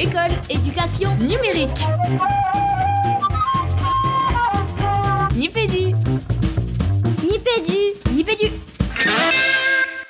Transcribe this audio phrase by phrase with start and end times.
[0.00, 1.70] École, éducation, numérique.
[5.34, 5.92] Nipédu.
[7.24, 8.52] Nipédu, Nipédu.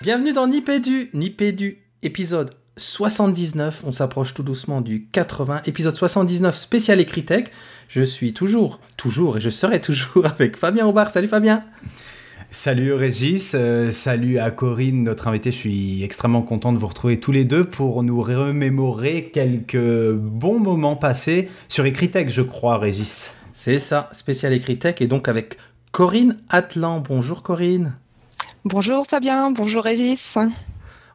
[0.03, 3.82] Bienvenue dans Nipédu, Nipédu, épisode 79.
[3.86, 7.50] On s'approche tout doucement du 80, épisode 79 spécial Écritech.
[7.89, 11.08] Je suis toujours, toujours et je serai toujours avec Fabien Aubard.
[11.08, 11.64] Salut Fabien.
[12.50, 15.50] Salut Régis, euh, salut à Corinne, notre invitée.
[15.50, 20.58] Je suis extrêmement content de vous retrouver tous les deux pour nous remémorer quelques bons
[20.58, 23.34] moments passés sur Ecritech, je crois, Régis.
[23.52, 25.58] C'est ça, spécial Ecritech, et donc avec
[25.93, 27.00] Corinne Atlan.
[27.00, 27.93] Bonjour Corinne.
[28.64, 30.38] Bonjour Fabien, bonjour Régis.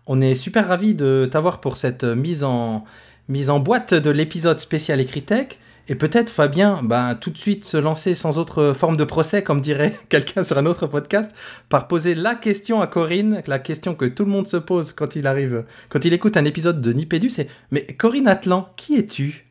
[0.06, 2.84] On est super ravis de t'avoir pour cette mise en,
[3.28, 5.58] mise en boîte de l'épisode spécial Ecritech.
[5.90, 9.60] Et peut-être, Fabien, bah, tout de suite se lancer sans autre forme de procès, comme
[9.60, 11.32] dirait quelqu'un sur un autre podcast,
[11.70, 15.16] par poser la question à Corinne, la question que tout le monde se pose quand
[15.16, 19.46] il arrive, quand il écoute un épisode de Nipédu, c'est Mais Corinne Atlan, qui es-tu?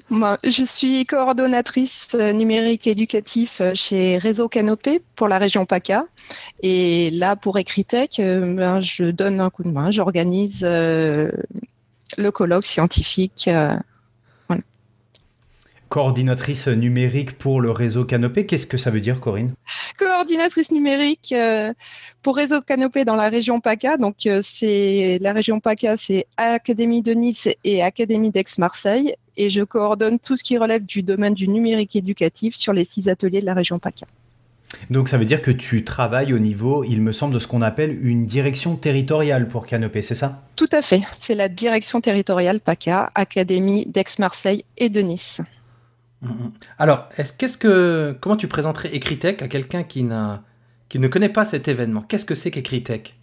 [0.10, 6.06] Moi, je suis coordonnatrice euh, numérique éducatif euh, chez Réseau Canopé pour la région PACA.
[6.62, 9.92] Et là, pour Ecritech, euh, ben, je donne un coup de main.
[9.92, 11.32] J'organise le
[12.32, 13.50] colloque scientifique
[15.94, 18.48] coordinatrice numérique pour le réseau Canopé.
[18.48, 19.54] Qu'est-ce que ça veut dire, Corinne?
[20.00, 21.72] Coordinatrice numérique euh,
[22.24, 23.98] pour réseau Canopé dans la région PACA.
[23.98, 29.14] Donc, euh, c'est la région PACA, c'est Académie de Nice et Académie d'Aix-Marseille.
[29.38, 33.08] Et je coordonne tout ce qui relève du domaine du numérique éducatif sur les six
[33.08, 34.08] ateliers de la région PACA.
[34.90, 37.62] Donc ça veut dire que tu travailles au niveau, il me semble, de ce qu'on
[37.62, 40.42] appelle une direction territoriale pour Canopé, c'est ça?
[40.56, 41.04] Tout à fait.
[41.20, 45.40] C'est la direction territoriale PACA, Académie d'Aix-Marseille et de Nice.
[46.80, 47.08] Alors,
[47.38, 50.08] qu'est-ce que, comment tu présenterais Ecritech à quelqu'un qui,
[50.90, 52.02] qui ne connaît pas cet événement?
[52.02, 53.16] Qu'est-ce que c'est qu'Ecritech?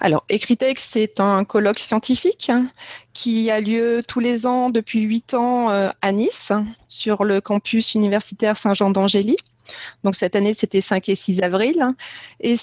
[0.00, 2.50] Alors, Ecritech, c'est un colloque scientifique
[3.12, 6.52] qui a lieu tous les ans depuis huit ans euh, à Nice,
[6.88, 9.36] sur le campus universitaire Saint-Jean d'Angély.
[10.04, 11.86] Donc cette année, c'était 5 et 6 avril.
[12.40, 12.56] Et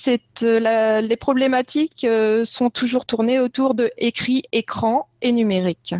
[0.43, 5.95] euh, les problématiques euh, sont toujours tournées autour de écrit, écran et numérique.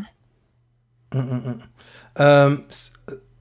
[1.13, 2.61] Hum.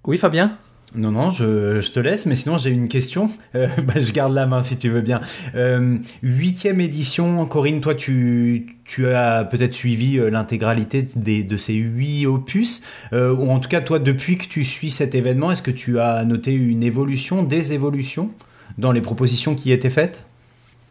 [0.04, 0.58] Oui, Fabien?
[0.96, 3.30] Non, non, je, te laisse, mais sinon j'ai une question.
[3.54, 5.20] Euh, bah, je garde la main si tu veux bien.
[5.54, 12.26] Euh, huitième édition, Corinne, toi tu, tu as peut-être suivi euh, l'intégralité de ces huit
[12.26, 16.00] opus, ou en tout cas toi depuis que tu suis cet événement, est-ce que tu
[16.00, 18.30] as noté une évolution, des évolutions
[18.76, 20.26] dans les propositions qui étaient faites?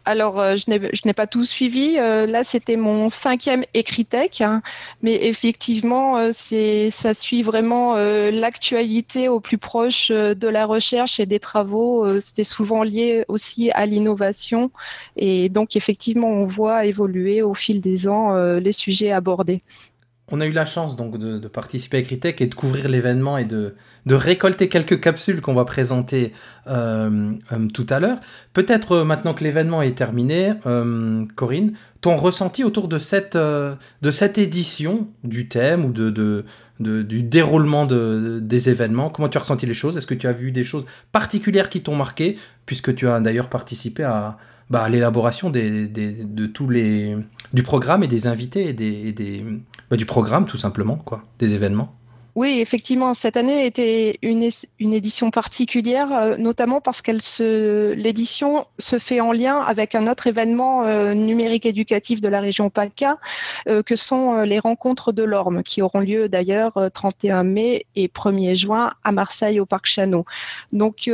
[0.04, 0.70] Alors, euh, je
[1.04, 1.96] n'ai pas tout suivi.
[1.98, 4.62] Euh, là, c'était mon cinquième Ecritech, hein.
[5.02, 6.32] mais effectivement, euh,
[6.90, 12.20] ça suit vraiment l'actualité au plus proche de la recherche et des travaux.
[12.20, 14.70] C'était souvent lié aussi à l'innovation,
[15.16, 19.60] et donc effectivement, on voit évoluer au fil des ans les sujets abordés
[20.30, 23.44] on a eu la chance donc de, participer à Ecritech et de couvrir l'événement et
[23.44, 23.74] de,
[24.06, 26.32] récolter quelques capsules qu'on va présenter
[26.68, 28.18] euh, euh, tout à l'heure.
[28.52, 30.52] Peut-être euh, maintenant que l'événement est terminé,
[31.34, 33.78] Corinne, ton ressenti autour de cette, de
[34.40, 39.96] édition du thème ou du déroulement des événements, comment tu as ressenti les choses?
[39.96, 43.48] Est-ce que tu as vu des choses particulières qui t'ont marqué, puisque tu as d'ailleurs
[43.48, 44.36] participé à,
[44.70, 47.16] bah, l'élaboration de tous les
[47.52, 49.44] du programme et des invités des,
[49.92, 51.94] bah, du programme tout simplement quoi, des événements.
[52.34, 54.48] Oui, effectivement, cette année était une,
[54.78, 60.10] une édition particulière, euh, notamment parce qu'elle se l'édition se fait en lien avec un
[60.10, 63.18] autre événement euh, numérique éducatif de la région PACA,
[63.68, 68.54] euh, que sont les rencontres de l'Orme, qui auront lieu d'ailleurs 31 mai et 1er
[68.54, 70.24] juin à Marseille au Parc Chano.
[70.72, 71.10] Donc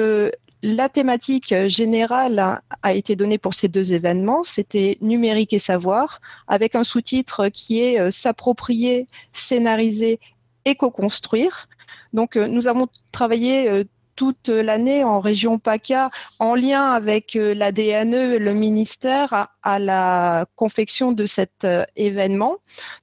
[0.62, 4.42] la thématique générale a été donnée pour ces deux événements.
[4.42, 10.18] C'était numérique et savoir, avec un sous-titre qui est euh, s'approprier, scénariser
[10.64, 11.68] et co-construire.
[12.12, 13.84] Donc, euh, nous avons travaillé euh,
[14.18, 16.10] toute l'année en région PACA
[16.40, 22.56] en lien avec euh, la DNE le ministère à, la confection de cet euh, événement.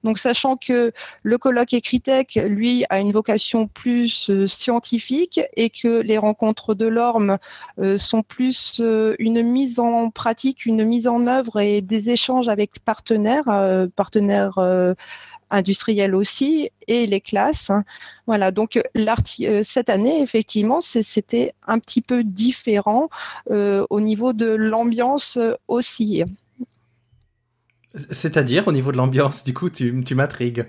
[0.04, 0.92] Donc, sachant que
[1.22, 6.86] le colloque Ecritech, lui, a une vocation plus euh, scientifique et que les rencontres de
[6.86, 7.38] l'ORME
[7.96, 8.82] sont plus
[9.18, 13.48] une mise en pratique, une mise en œuvre et des échanges avec partenaires,
[13.96, 14.58] partenaires
[15.50, 17.70] industriels aussi et les classes.
[18.26, 23.08] Voilà, donc euh, cette année, effectivement, c'était un petit peu différent
[23.50, 25.38] euh, au niveau de l'ambiance
[25.68, 26.24] aussi.
[28.10, 30.66] C'est-à-dire au niveau de l'ambiance, du coup, tu, tu m'intrigues.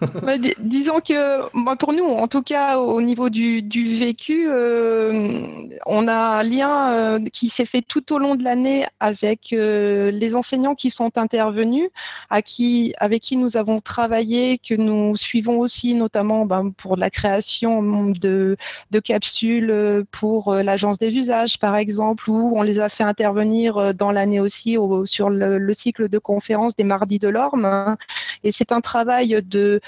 [0.22, 3.60] bah, disons que moi, pour nous, en tout cas au niveau du,
[3.98, 8.86] vécu, euh, on a un lien euh, qui s'est fait tout au long de l'année
[8.98, 11.90] avec euh, les enseignants qui sont intervenus,
[12.30, 17.10] à qui, avec qui nous avons travaillé, que nous suivons aussi notamment ben, pour la
[17.10, 18.56] création de,
[18.90, 24.12] de capsules pour l'agence des usages, par exemple, où on les a fait intervenir dans
[24.12, 27.96] l'année aussi au, sur le, le, cycle de conférences des mardis de l'Orme.
[28.44, 29.80] Et c'est un travail de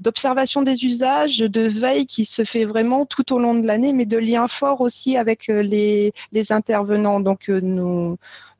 [0.00, 4.06] d'observation des usages, de veille qui se fait vraiment tout au long de l'année, mais
[4.06, 6.12] de lien fort aussi avec euh, les,
[6.50, 7.20] intervenants.
[7.20, 8.16] Donc euh, nous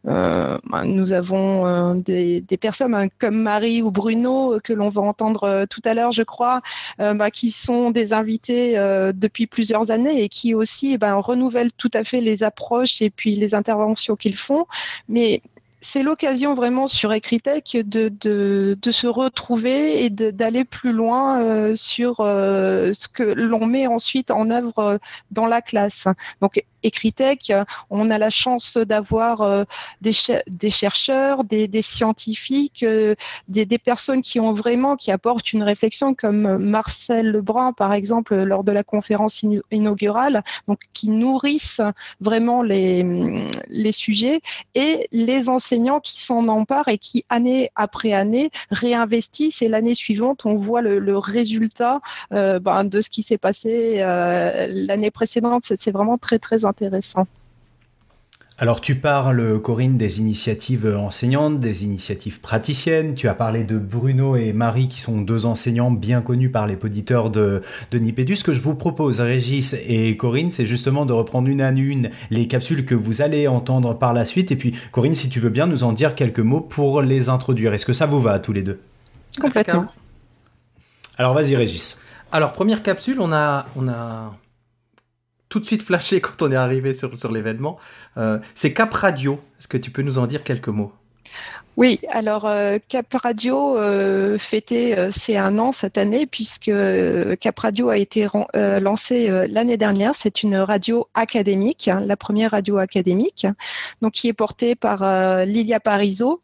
[0.07, 5.67] euh, ben, nous avons des, personnes hein, comme Marie ou Bruno que l'on va entendre
[5.69, 6.61] tout à l'heure, je crois,
[6.99, 8.75] ben, qui sont des invités
[9.15, 13.35] depuis plusieurs années et qui aussi ben, renouvellent tout à fait les approches et puis
[13.35, 14.67] les interventions qu'ils font.
[15.09, 15.43] Mais
[15.89, 22.17] c'est l'occasion vraiment sur Ecritech de, de, se retrouver et d'aller plus loin euh, sur
[22.21, 24.99] euh, ce que l'on met ensuite en œuvre euh,
[25.31, 26.07] dans la classe.
[26.43, 27.53] Donc Ecritech,
[27.91, 29.67] on a la chance d'avoir
[30.01, 30.13] des,
[30.47, 33.15] des, chercheurs, des, scientifiques, euh,
[33.49, 38.63] des, personnes qui ont vraiment, qui apportent une réflexion, comme Marcel Lebrun, par exemple, lors
[38.63, 41.81] de la conférence inaugurale, donc qui nourrissent
[42.21, 44.41] vraiment les, les sujets,
[44.75, 50.47] et les enseignants qui s'en emparent et qui, année après année, réinvestissent, et l'année suivante,
[50.47, 52.01] on voit le, résultat
[52.33, 55.63] euh, ben, de ce qui s'est passé l'année précédente.
[55.65, 57.27] C'est vraiment très, très intéressant.
[58.61, 63.15] Alors tu parles, Corinne, des initiatives enseignantes, des initiatives praticiennes.
[63.15, 66.77] Tu as parlé de Bruno et Marie, qui sont deux enseignants bien connus par les
[66.83, 67.63] auditeurs de,
[67.93, 68.35] de Nipédu.
[68.35, 72.11] Ce que je vous propose, Régis et Corinne, c'est justement de reprendre une à une
[72.31, 74.51] les capsules que vous allez entendre par la suite.
[74.51, 77.75] Et puis, Corinne, si tu veux bien nous en dire quelques mots pour les introduire.
[77.75, 78.81] Est-ce que ça vous va à tous les deux?
[79.41, 79.87] Complètement.
[81.17, 82.01] Alors vas-y, Régis.
[82.33, 84.35] Alors, première capsule, on a, on a
[85.49, 87.79] tout de suite flashé quand on est arrivé sur, l'événement.
[88.17, 89.41] Euh, c'est Cap Radio.
[89.59, 90.93] Est-ce que tu peux nous en dire quelques mots?
[91.77, 96.73] Oui, alors euh, Cap Radio euh, fêtait ses un an cette année puisque
[97.41, 100.17] Cap Radio a été lancé l'année dernière.
[100.17, 103.47] C'est une radio académique, hein, la première radio académique,
[104.03, 106.41] donc qui est portée par Lilia Parizeau,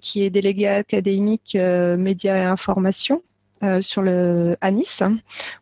[0.00, 3.22] qui est déléguée académique médias et information.
[3.62, 4.04] Euh, sur
[4.60, 5.02] à Nice,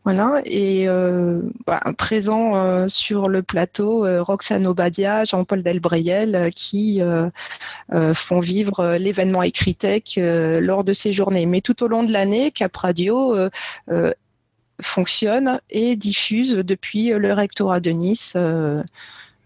[0.03, 7.01] voilà, et euh, bah, présent euh, sur le plateau Roxane Obadia, Jean-Paul Delbrayel, qui
[8.15, 11.47] font vivre l'événement Ecritech lors de ces journées.
[11.47, 13.37] Mais tout au long de l'année, Cap Radio
[14.83, 18.37] fonctionne et diffuse depuis le rectorat de Nice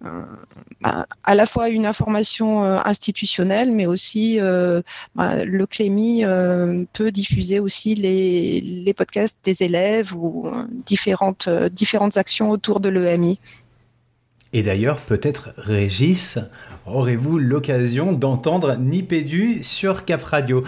[0.05, 4.81] à la fois une information euh, institutionnelle, mais aussi euh,
[5.17, 6.25] bah, le Clémy
[6.93, 10.51] peut diffuser aussi les, podcasts des élèves ou
[10.87, 13.39] différentes, différentes actions autour de l'EMI.
[14.53, 16.39] Et d'ailleurs, peut-être Régis,
[16.87, 20.65] aurez-vous l'occasion d'entendre Nipédu sur Cap Radio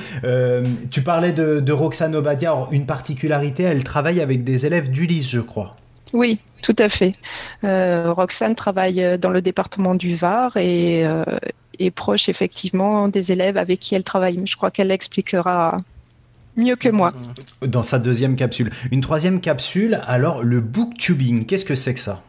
[0.90, 5.40] Tu parlais de, de Roxane Obadia, une particularité, elle travaille avec des élèves d'Ulysse, je
[5.40, 5.76] crois.
[6.12, 7.12] Oui, tout à fait.
[7.64, 11.24] Euh, Roxane travaille dans le département du Var et euh,
[11.78, 14.40] est proche effectivement des élèves avec qui elle travaille.
[14.44, 15.76] Je crois qu'elle l'expliquera
[16.56, 17.12] mieux que moi.
[17.62, 18.70] Dans sa deuxième capsule.
[18.90, 22.22] Une troisième capsule, alors le booktubing, qu'est-ce que c'est que ça?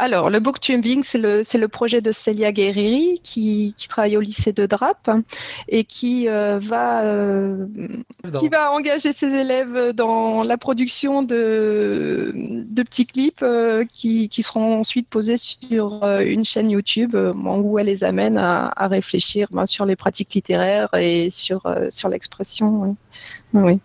[0.00, 4.64] Alors, le booktubing, c'est le, le projet de Célia Guerrieri qui, travaille au lycée de
[4.66, 5.10] Drape
[5.68, 7.66] et qui, euh, va, euh,
[8.38, 14.80] qui va engager ses élèves dans la production de, de petits clips euh, qui, seront
[14.80, 19.96] ensuite posés sur une chaîne YouTube où elle les amène à, réfléchir ben, sur les
[19.96, 22.82] pratiques littéraires et sur, sur l'expression.
[22.82, 22.96] oui.
[23.52, 23.80] Oui,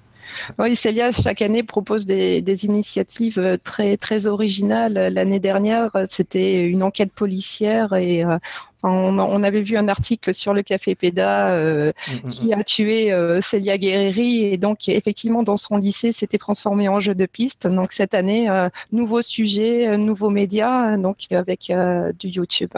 [0.76, 4.94] Célia, chaque année, propose des, initiatives euh, très, très originales.
[4.94, 8.38] L'année dernière, c'était une enquête policière et euh,
[8.84, 12.54] on, avait vu un article sur le Café Péda euh, mm, mm, qui mm.
[12.54, 17.26] a tué Célia Guerreri et donc effectivement dans son lycée c'était transformé en jeu de
[17.26, 17.68] piste.
[17.68, 18.48] Donc cette année,
[18.92, 21.72] nouveau sujet, nouveau média, donc avec
[22.20, 22.72] du YouTube.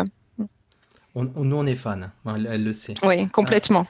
[1.15, 2.93] nous on est fans, elle, le sait.
[3.03, 3.85] Oui, complètement.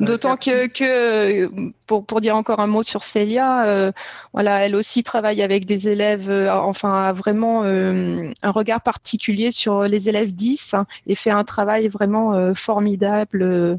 [0.00, 1.48] D'autant que,
[1.86, 3.92] pour, pour, dire encore un mot sur Célia, euh,
[4.32, 9.50] voilà, elle aussi travaille avec des élèves, euh, enfin, a vraiment euh, un regard particulier
[9.50, 13.78] sur les élèves 10 hein, et fait un travail vraiment formidable.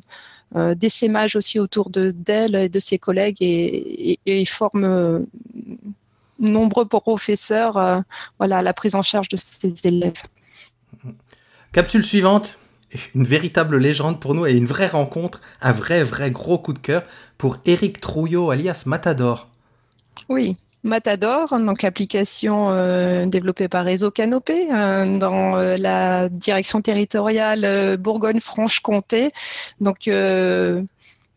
[0.56, 5.28] d'essaimage aussi autour de d'elle et de ses collègues et, et, forme
[6.40, 8.04] nombreux professeurs
[8.40, 10.24] voilà, à la prise en charge de ses élèves.
[11.72, 12.58] Capsule suivante
[13.16, 16.80] une véritable légende pour nous et une vraie rencontre, un vrai, vrai gros coup de
[16.80, 17.04] cœur
[17.38, 19.48] pour Eric Trouillot alias Matador.
[20.28, 27.98] Oui, Matador, donc application euh, développée par Réseau Canopé euh, dans euh, la direction territoriale
[27.98, 29.32] Bourgogne-Franche-Comté.
[29.82, 30.10] Donc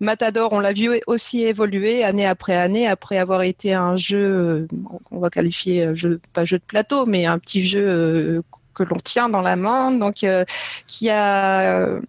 [0.00, 4.66] Matador, on l'a vu aussi évoluer année après année après avoir été un jeu
[5.04, 8.42] qu'on va qualifier jeu, pas jeu de plateau, mais un petit jeu
[8.74, 10.24] que l'on tient dans la main, donc
[10.86, 12.00] qui a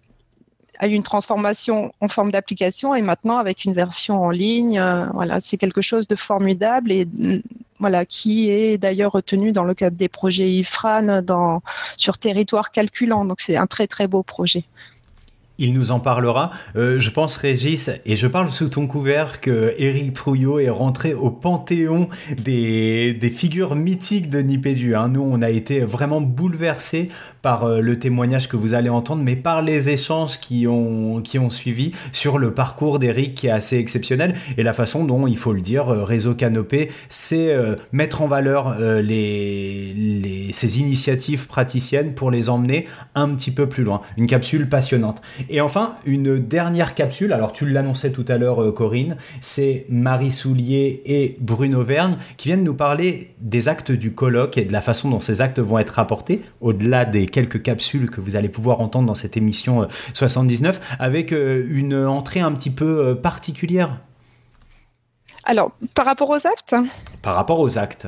[0.82, 4.78] eu une transformation en forme d'application et maintenant avec une version en ligne.
[4.78, 7.42] Euh, voilà, c'est quelque chose de formidable et mm,
[7.78, 11.20] voilà qui est d'ailleurs retenu dans le cadre des projets IFRAN
[11.96, 13.24] sur territoire calculant.
[13.24, 14.64] Donc c'est un très très beau projet.
[15.58, 16.50] Il nous en parlera.
[16.74, 21.14] Euh, je pense, Régis, et je parle sous ton couvert, que Eric Trouillot est rentré
[21.14, 24.96] au panthéon des, figures mythiques de Nipédu.
[24.96, 25.08] Hein.
[25.08, 27.08] Nous, on a été vraiment bouleversés
[27.40, 31.38] par euh, le témoignage que vous allez entendre, mais par les échanges qui ont, qui
[31.50, 35.52] suivi sur le parcours d'Eric qui est assez exceptionnel et la façon dont, il faut
[35.52, 42.48] le dire, euh, Réseau Canopé, c'est euh, mettre en valeur ces initiatives praticiennes pour les
[42.48, 44.00] emmener un petit peu plus loin.
[44.16, 45.20] Une capsule passionnante.
[45.48, 51.02] Et enfin, une dernière capsule, alors tu l'annonçais tout à l'heure Corinne, c'est Marie Soulier
[51.06, 55.10] et Bruno Verne qui viennent nous parler des actes du colloque et de la façon
[55.10, 59.06] dont ces actes vont être rapportés au-delà des quelques capsules que vous allez pouvoir entendre
[59.06, 63.98] dans cette émission 79 euh, avec euh, une entrée un petit peu euh, particulière.
[65.44, 66.74] Alors, par rapport aux actes?
[67.22, 68.06] Par rapport aux actes.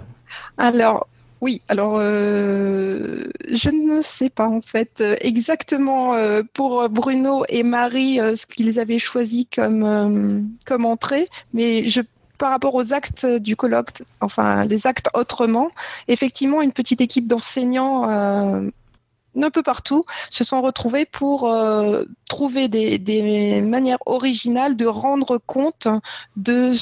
[0.56, 1.06] Alors,
[1.40, 6.14] oui, alors je ne sais pas en fait exactement
[6.54, 12.00] pour Bruno et Marie ce qu'ils avaient choisi comme, comme entrée, mais je
[12.38, 15.70] par rapport aux actes du colloque, enfin les actes autrement,
[16.08, 18.04] effectivement, une petite équipe d'enseignants
[19.44, 25.88] un peu partout se sont retrouvés pour euh, trouver des, manières originales de rendre compte
[26.36, 26.72] de,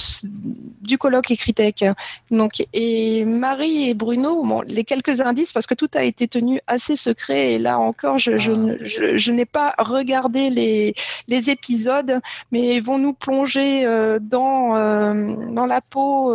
[0.82, 1.84] du colloque Écritech.
[2.30, 6.61] Donc, et Marie et Bruno, bon, les quelques indices, parce que tout a été tenu
[6.66, 9.16] assez secret, et là encore, je, je, ah.
[9.16, 10.94] je, n'ai pas regardé les,
[11.28, 12.20] les épisodes,
[12.52, 16.34] mais vont nous plonger euh, dans, euh, dans la peau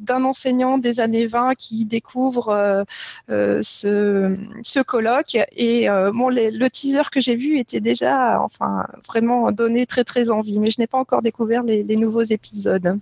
[0.00, 2.84] d'un enseignant des années 20 qui découvre
[3.28, 9.50] ce, ce colloque et euh, bon, le teaser que j'ai vu était déjà, enfin, vraiment
[9.52, 12.98] donné très très envie, mais je n'ai pas encore découvert les nouveaux épisodes.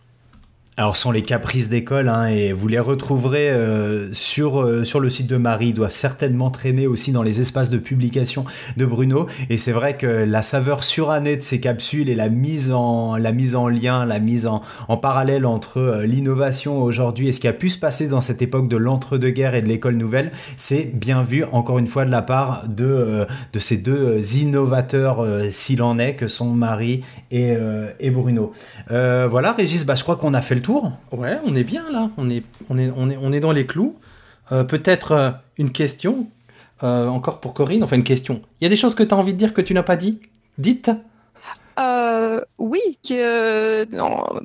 [0.78, 5.08] Alors, sont les caprices d'école, hein, et vous les retrouverez euh, sur, euh, sur le
[5.08, 5.68] site de Marie.
[5.68, 8.44] Il doit certainement traîner aussi dans les espaces de publication
[8.76, 9.26] de Bruno.
[9.48, 13.32] Et c'est vrai que la saveur surannée de ces capsules et la mise en, la
[13.32, 17.48] mise en lien, la mise en, en parallèle entre euh, l'innovation aujourd'hui et ce qui
[17.48, 21.22] a pu se passer dans cette époque de l'entre-deux-guerres et de l'école nouvelle, c'est bien
[21.22, 26.16] vu, encore une fois, de la part de, de ces deux innovateurs, s'il en est,
[26.16, 27.54] que sont Marie et,
[27.98, 28.52] et Bruno.
[28.88, 30.65] voilà, Régis, bah, je crois qu'on a fait le
[31.12, 32.10] Ouais, on est bien là.
[32.18, 33.96] On est, dans les clous.
[34.52, 36.28] Euh, peut-être euh, une question
[36.82, 37.82] euh, encore pour Corinne.
[37.82, 38.40] Enfin, une question.
[38.60, 39.96] Il y a des choses que tu as envie de dire que tu n'as pas
[39.96, 40.20] dit?
[40.58, 40.90] Dites
[41.78, 43.84] euh, oui, que,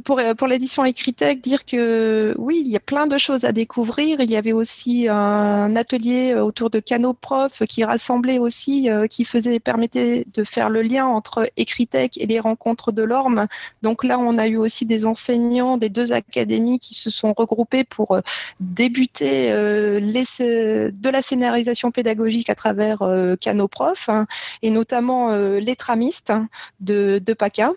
[0.01, 4.19] pour, pour l'édition Ecritech, dire que oui, il y a plein de choses à découvrir.
[4.19, 9.59] Il y avait aussi un atelier autour de Canoprof qui rassemblait aussi, euh, qui faisait,
[9.59, 13.47] permettait de faire le lien entre Ecritech et les rencontres de l'Orme.
[13.81, 17.85] Donc là, on a eu aussi des enseignants des deux académies qui se sont regroupés
[17.85, 18.21] pour euh,
[18.59, 22.99] débuter de la scénarisation pédagogique à travers
[23.39, 24.27] Canoprof, hein,
[24.61, 26.33] et notamment les tramistes
[26.79, 27.71] de de PACA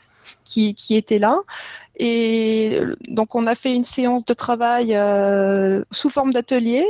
[0.45, 1.41] qui, qui était là.
[1.97, 6.85] Et donc, on a fait une séance de travail euh, sous forme d'atelier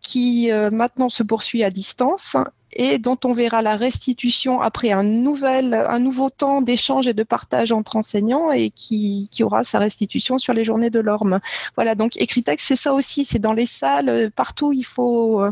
[0.00, 2.36] qui euh, maintenant se poursuit à distance
[2.76, 7.22] et dont on verra la restitution après un, nouvel, un nouveau temps d'échange et de
[7.22, 11.40] partage entre enseignants et qui, qui aura sa restitution sur les journées de l'orme.
[11.74, 15.42] Voilà, donc Écritex, c'est ça aussi, c'est dans les salles, partout, il faut,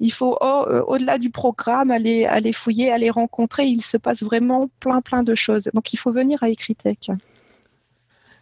[0.00, 3.66] il faut euh, au-delà du programme aller, aller fouiller, aller rencontrer.
[3.66, 5.70] Il se passe vraiment plein plein de choses.
[5.74, 7.10] Donc il faut venir à Ecritech.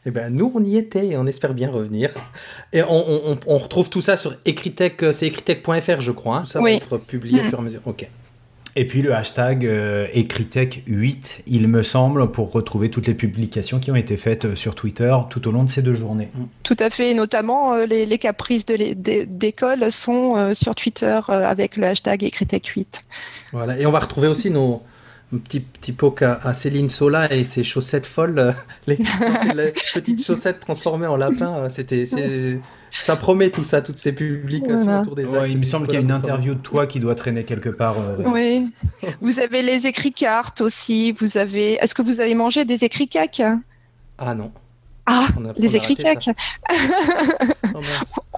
[0.08, 2.10] Eh ben, nous, on y était et on espère bien revenir.
[2.72, 6.38] Et on, on, retrouve tout ça sur Ecritech, c'est ecritech.fr, je crois.
[6.38, 6.42] Hein.
[6.44, 7.48] Tout ça va être publié au mm.
[7.48, 7.80] fur et à mesure.
[7.84, 8.08] Ok.
[8.74, 10.06] Et puis le hashtag euh,
[10.86, 14.74] 8 il me semble, pour retrouver toutes les publications qui ont été faites euh, sur
[14.74, 16.28] Twitter tout au long de ces deux journées.
[16.62, 22.22] Tout à fait, notamment euh, les, caprices d'école sont euh, sur Twitter avec le hashtag
[22.22, 22.86] Ecritech8.
[23.52, 24.82] Voilà, et on va retrouver aussi nos,
[25.36, 28.54] petit, petit poke à, Céline Sola et ses chaussettes folles,
[28.86, 28.96] les,
[29.94, 31.68] petites chaussettes transformées en lapin.
[31.68, 32.04] C'était,
[32.90, 36.02] ça promet tout ça, toutes ces publications autour des Il me semble qu'il y a
[36.02, 37.96] une interview de toi qui doit traîner quelque part.
[37.98, 38.70] Euh, oui.
[39.20, 41.12] vous avez les écrits cartes aussi.
[41.12, 41.74] Vous avez.
[41.74, 43.42] Est-ce que vous avez mangé des écrits cac
[44.18, 44.50] Ah non.
[45.06, 45.96] Ah, les écrits.
[47.74, 47.80] Oh,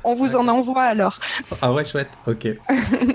[0.04, 1.18] on vous en envoie alors.
[1.62, 2.11] Ah ouais, chouette.
[2.26, 2.47] Ok.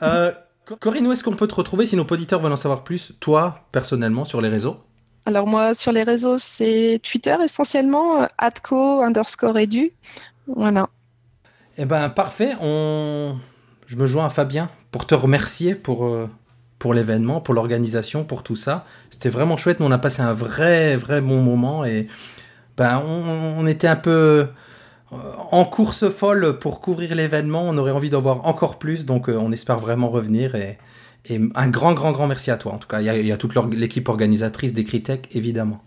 [0.01, 0.31] Euh,
[0.79, 3.59] Corinne, où est-ce qu'on peut te retrouver si nos auditeurs veulent en savoir plus, toi,
[3.71, 4.77] personnellement, sur les réseaux?
[5.25, 9.91] Alors moi, sur les réseaux, c'est Twitter essentiellement, euh, atco underscore edu.
[10.47, 10.89] Voilà.
[11.77, 12.53] Eh ben, parfait.
[12.61, 13.35] On...
[13.87, 16.29] Je me joins à Fabien pour te remercier pour, euh,
[16.79, 18.85] pour l'événement, pour l'organisation, pour tout ça.
[19.09, 19.79] C'était vraiment chouette.
[19.79, 22.07] Nous, on a passé un vrai, vrai bon moment et
[22.77, 24.47] ben, on, était un peu
[25.11, 27.63] en course folle pour couvrir l'événement.
[27.63, 30.55] On aurait envie d'en voir encore plus, donc euh, on espère vraiment revenir.
[30.55, 30.77] Et,
[31.55, 32.73] un grand, grand, grand merci à toi.
[32.73, 35.81] En tout cas, il y a, toute l'équipe organisatrice des Critech, évidemment.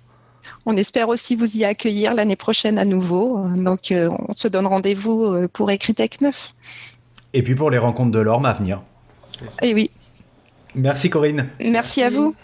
[0.66, 3.46] On espère aussi vous y accueillir l'année prochaine à nouveau.
[3.56, 6.54] Donc, euh, on se donne rendez-vous pour Ecritech 9.
[7.34, 8.82] Et puis pour les rencontres de l'orme à venir.
[9.62, 9.90] Et eh oui.
[10.74, 11.48] Merci Corinne.
[11.60, 12.34] Merci à vous.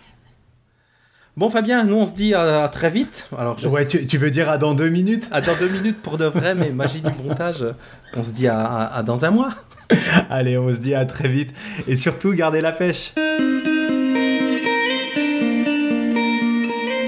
[1.37, 3.29] Bon Fabien, nous on se dit à, très vite.
[3.37, 6.27] Alors Ouais, tu, veux dire à dans deux minutes À dans deux minutes pour de
[6.27, 7.65] vrai, mais magie du montage.
[8.17, 9.51] On se dit à dans un mois.
[10.31, 11.53] Allez, on se dit à très vite.
[11.89, 13.15] Et surtout, gardez la pêche.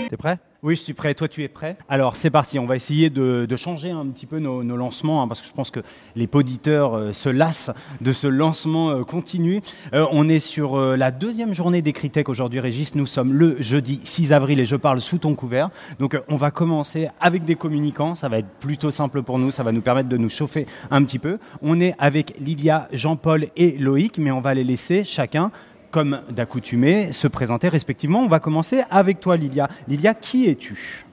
[0.09, 0.39] T'es prêt?
[0.67, 1.15] Oui, je suis prêt.
[1.15, 2.59] Toi, tu es prêt Alors, c'est parti.
[2.59, 5.71] On va essayer de, changer un petit peu nos, lancements hein, parce que je pense
[5.71, 5.79] que
[6.17, 7.71] les auditeurs euh, se lassent
[8.01, 9.63] de ce lancement euh, continu.
[9.95, 12.97] Euh, on est sur la deuxième journée des Critech aujourd'hui, Régis.
[12.97, 15.71] Nous sommes le jeudi 6 avril et je parle sous ton couvert.
[16.01, 18.17] Donc, on va commencer avec des communicants.
[18.17, 19.53] Ça va être plutôt simple pour nous.
[19.53, 21.39] Ça va nous permettre de nous chauffer un petit peu.
[21.63, 25.53] On est avec Lilia, Jean-Paul et Loïc, mais on va les laisser chacun
[25.91, 28.21] comme d'accoutumé, se présenter respectivement.
[28.21, 29.69] On va commencer avec toi, Lilia.
[29.89, 31.05] Lilia, qui es-tu?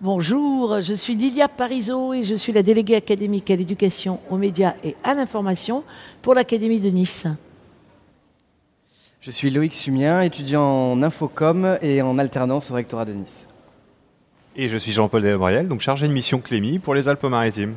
[0.00, 4.74] Bonjour, je suis Lilia Parisot et je suis la déléguée académique à l'éducation, aux médias
[4.82, 5.84] et à l'information
[6.22, 7.26] pour l'Académie de Nice.
[9.20, 13.46] Je suis Loïc Sumien, étudiant en infocom et en alternance au rectorat de Nice.
[14.56, 17.74] Et je suis Jean-Paul Delbriel, donc chargé de mission Clémy pour les Alpes-Maritimes.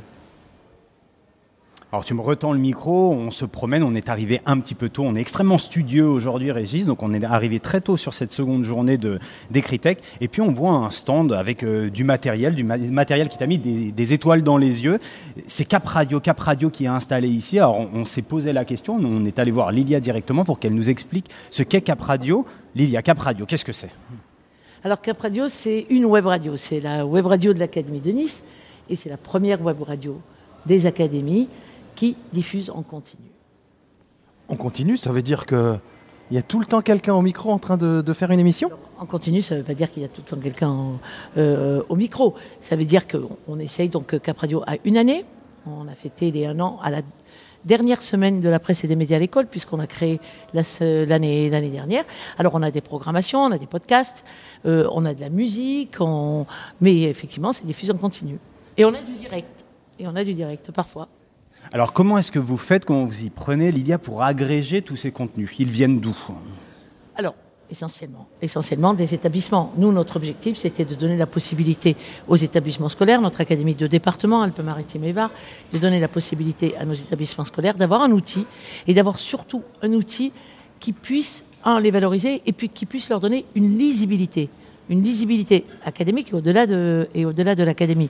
[1.94, 4.90] Alors tu me retends le micro, on se promène, on est arrivé un petit peu
[4.90, 8.32] tôt, on est extrêmement studieux aujourd'hui Régis, donc on est arrivé très tôt sur cette
[8.32, 9.20] seconde journée de
[9.52, 13.46] d'Ecritech, et puis on voit un stand avec euh, du matériel, du matériel qui t'a
[13.46, 14.98] mis des, étoiles dans les yeux.
[15.46, 17.60] C'est Cap Radio, Cap Radio qui est installé ici.
[17.60, 20.90] Alors on, s'est posé la question, on est allé voir Lilia directement pour qu'elle nous
[20.90, 22.44] explique ce qu'est Cap Radio.
[22.74, 23.92] Lilia, Cap Radio, qu'est-ce que c'est?
[24.84, 28.42] Alors Cap Radio, c'est une web radio, c'est la web radio de l'Académie de Nice,
[28.90, 30.20] et c'est la première web radio
[30.66, 31.50] des académies
[31.96, 33.32] qui diffuse en continu.
[34.48, 35.78] En continu, ça veut dire que
[36.32, 38.72] il y a tout le temps quelqu'un au micro en train de, faire une émission?
[38.98, 41.00] En continu, ça ne veut pas dire qu'il y a tout le temps quelqu'un
[41.38, 42.36] euh, au micro.
[42.62, 45.26] Ça veut dire qu'on essaye, donc Cap Radio a une année.
[45.68, 47.02] On a fêté les un an à la
[47.66, 50.20] dernière semaine de la presse et des médias à l'école, puisqu'on a créé
[50.54, 52.06] l'année l'année dernière.
[52.38, 54.24] Alors on a des programmations, on a des podcasts,
[54.66, 55.98] euh, on a de la musique,
[56.82, 58.40] mais effectivement c'est diffusé en continu.
[58.78, 59.66] Et on a du direct.
[60.00, 61.08] Et on a du direct parfois.
[61.74, 65.12] Alors comment est-ce que vous faites, comment vous y prenez, Lydia, pour agréger tous ces
[65.12, 65.50] contenus?
[65.58, 66.16] Ils viennent d'où?
[67.16, 67.34] Alors,
[67.72, 69.74] essentiellement, essentiellement des établissements.
[69.78, 74.44] Nous, notre objectif, c'était de donner la possibilité aux établissements scolaires, notre académie de département,
[74.44, 75.32] Alpes-Maritimes et Var,
[75.74, 78.46] de donner la possibilité à nos établissements scolaires d'avoir un outil
[78.86, 80.32] et d'avoir surtout un outil
[80.80, 81.44] qui puisse,
[81.82, 84.50] les valoriser et puis qui puisse leur donner une lisibilité
[84.90, 88.10] une lisibilité académique au-delà de, et au-delà de l'académie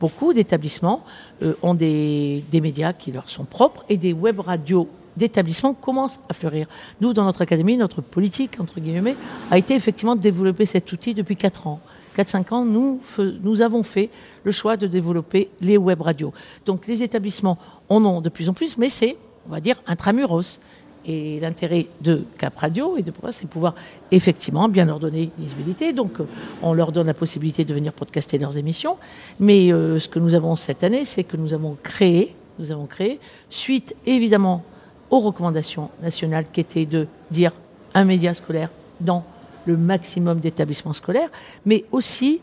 [0.00, 1.04] beaucoup d'établissements
[1.42, 6.34] euh, ont des, médias qui leur sont propres et des web radios d'établissements commencent à
[6.34, 6.66] fleurir.
[7.00, 9.16] Nous, dans notre académie, notre politique, entre guillemets,
[9.50, 11.80] a été effectivement de développer cet outil depuis 4 ans.
[12.16, 13.00] 4-5 ans, nous,
[13.42, 14.08] nous avons fait
[14.44, 16.32] le choix de développer les web radios.
[16.64, 17.58] Donc les établissements
[17.88, 20.60] en ont de plus en plus, mais c'est, on va dire, intramuros.
[21.06, 23.74] Et l'intérêt de Cap Radio et de c'est pouvoir
[24.10, 25.92] effectivement bien leur donner visibilité.
[25.94, 26.26] Donc, euh,
[26.62, 28.96] on leur donne la possibilité de venir podcaster leurs émissions.
[29.38, 32.86] Mais euh, ce que nous avons cette année, c'est que nous avons créé, nous avons
[32.86, 34.62] créé, suite évidemment
[35.08, 37.52] aux recommandations nationales qui étaient de dire
[37.94, 39.24] un média scolaire dans
[39.64, 41.30] le maximum d'établissements scolaires,
[41.64, 42.40] mais aussi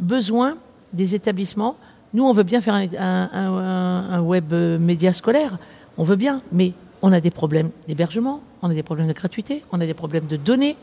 [0.00, 0.58] besoin
[0.92, 1.76] des établissements.
[2.14, 5.58] Nous, on veut bien faire un, un, un web média scolaire,
[5.96, 6.72] on veut bien, mais
[7.06, 10.26] on a des problèmes d'hébergement, on a des problèmes de gratuité, on a des problèmes
[10.26, 10.76] de données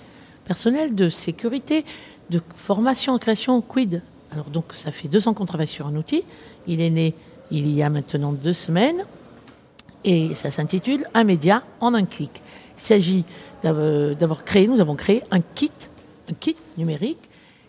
[0.46, 1.84] personnelles, de sécurité,
[2.30, 4.02] de formation en création, quid.
[4.32, 6.24] Alors donc ça fait deux ans qu'on travaille sur un outil.
[6.66, 7.14] Il est né
[7.52, 9.04] il y a maintenant deux semaines
[10.06, 12.42] et ça s'intitule Un média en un clic.
[12.78, 13.26] Il s'agit
[13.62, 15.72] d'avoir créé, nous avons créé un kit,
[16.32, 17.20] un kit numérique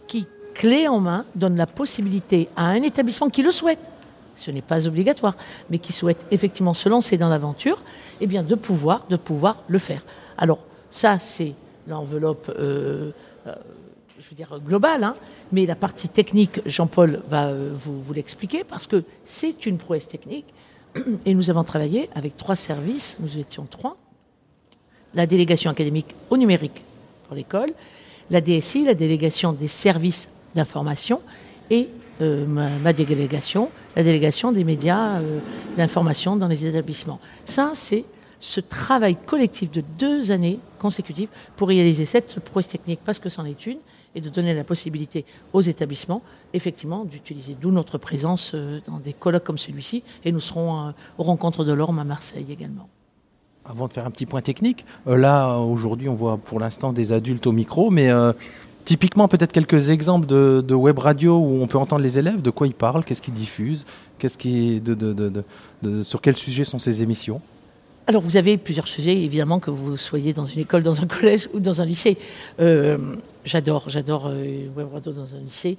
[0.07, 3.81] qui, clé en main, donne la possibilité à un établissement qui le souhaite
[4.37, 5.37] ce n'est pas obligatoire,
[5.70, 7.83] mais qui souhaitent effectivement se lancer dans l'aventure,
[8.20, 10.05] eh bien de pouvoir, de pouvoir le faire.
[10.38, 10.59] Alors
[10.90, 11.55] ça, c'est
[11.87, 13.11] l'enveloppe euh,
[13.47, 13.55] euh,
[14.25, 15.16] je veux dire, globale, hein,
[15.53, 20.07] mais la partie technique, Jean-Paul va euh, vous, vous l'expliquer, parce que c'est une prouesse
[20.07, 20.47] technique,
[21.27, 23.97] et nous avons travaillé avec trois services, nous étions trois,
[25.14, 26.85] la délégation académique au numérique
[27.27, 27.73] pour l'école,
[28.31, 31.20] la DSI, la délégation des services d'information,
[31.70, 31.88] et
[32.20, 35.40] euh, ma, délégation, la délégation des médias euh,
[35.77, 37.18] d'information dans les établissements.
[37.44, 38.05] Ça, c'est
[38.38, 43.44] ce travail collectif de deux années consécutives pour réaliser cette prouesse technique, parce que c'en
[43.44, 43.79] est une,
[44.14, 46.22] et de donner la possibilité aux établissements,
[46.53, 51.22] effectivement, d'utiliser, d'où notre présence euh, dans des colloques comme celui-ci, et nous serons aux
[51.24, 52.88] rencontres de l'Orme à Marseille également.
[53.64, 57.46] Avant de faire un petit point technique, là aujourd'hui on voit pour l'instant des adultes
[57.46, 58.11] au micro, mais
[58.85, 62.66] typiquement peut-être quelques exemples de, web radio où on peut entendre les élèves, de quoi
[62.66, 63.87] ils parlent, qu'est-ce qu'ils diffusent,
[66.03, 67.40] sur quel sujet sont ces émissions?
[68.07, 71.49] Alors, vous avez plusieurs sujets, évidemment, que vous soyez dans une école, dans un collège
[71.55, 72.18] ou dans un lycée.
[72.61, 72.99] Euh,
[73.47, 75.79] j'adore, j'adore euh, Web Radio dans un lycée,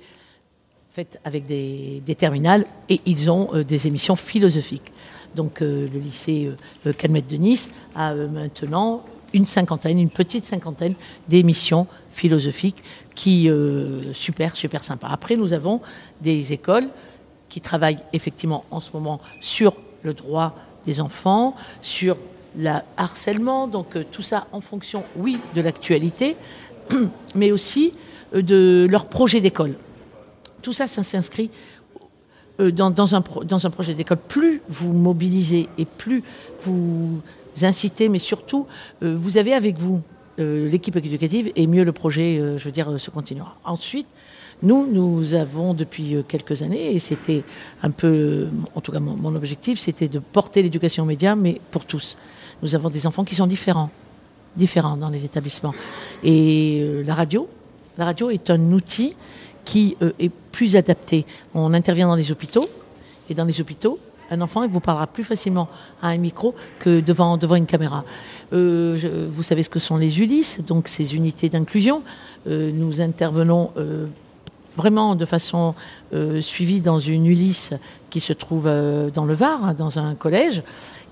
[0.91, 4.91] fait avec des, terminales, et ils ont euh, des émissions philosophiques.
[5.35, 6.49] Donc, le lycée
[6.97, 9.03] Calmette de Nice a maintenant
[9.35, 10.95] une cinquantaine, une petite cinquantaine
[11.27, 12.81] d'émissions philosophiques
[13.15, 15.07] qui, euh, super, super sympa.
[15.11, 15.81] Après, nous avons
[16.21, 16.87] des écoles
[17.49, 22.15] qui travaillent effectivement en ce moment sur le droit des enfants, sur
[22.57, 26.37] le harcèlement, donc euh, tout ça en fonction, oui, de l'actualité,
[27.35, 27.91] mais aussi
[28.33, 29.75] euh, de leur projet d'école.
[30.61, 31.51] Tout ça, ça s'inscrit
[32.57, 34.17] dans un projet d'école.
[34.17, 36.23] Plus vous mobilisez et plus
[36.61, 37.21] vous
[37.63, 38.67] incitez, mais surtout,
[39.03, 40.01] euh, vous avez avec vous
[40.39, 43.55] euh, l'équipe éducative et mieux le projet, euh, je veux dire, se continuera.
[43.63, 44.07] Ensuite,
[44.63, 47.43] nous, nous avons depuis quelques années, et c'était
[47.83, 51.59] un peu, en tout cas mon, mon objectif, c'était de porter l'éducation aux médias, mais
[51.71, 52.17] pour tous.
[52.63, 53.89] Nous avons des enfants qui sont différents,
[54.55, 55.73] différents dans les établissements.
[56.23, 57.49] Et la radio,
[57.97, 59.13] la radio est un outil
[59.65, 61.25] qui est plus adapté.
[61.53, 62.69] On intervient dans les hôpitaux,
[63.29, 63.99] et dans les hôpitaux,
[64.31, 65.67] un enfant il vous parlera plus facilement
[66.01, 68.03] à un micro que devant, devant une caméra.
[68.53, 72.03] Euh, vous savez ce que sont les ULIS, donc ces unités d'inclusion.
[72.47, 74.07] Euh, nous intervenons euh,
[74.75, 75.73] vraiment de façon
[76.41, 77.73] suivie dans une Ulysse
[78.09, 80.63] qui se trouve dans le Var, hein, dans un collège,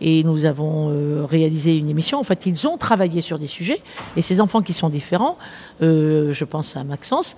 [0.01, 2.19] et nous avons réalisé une émission.
[2.19, 3.81] En fait, ils ont travaillé sur des sujets,
[4.17, 5.37] et ces enfants qui sont différents,
[5.79, 7.37] je pense à Maxence,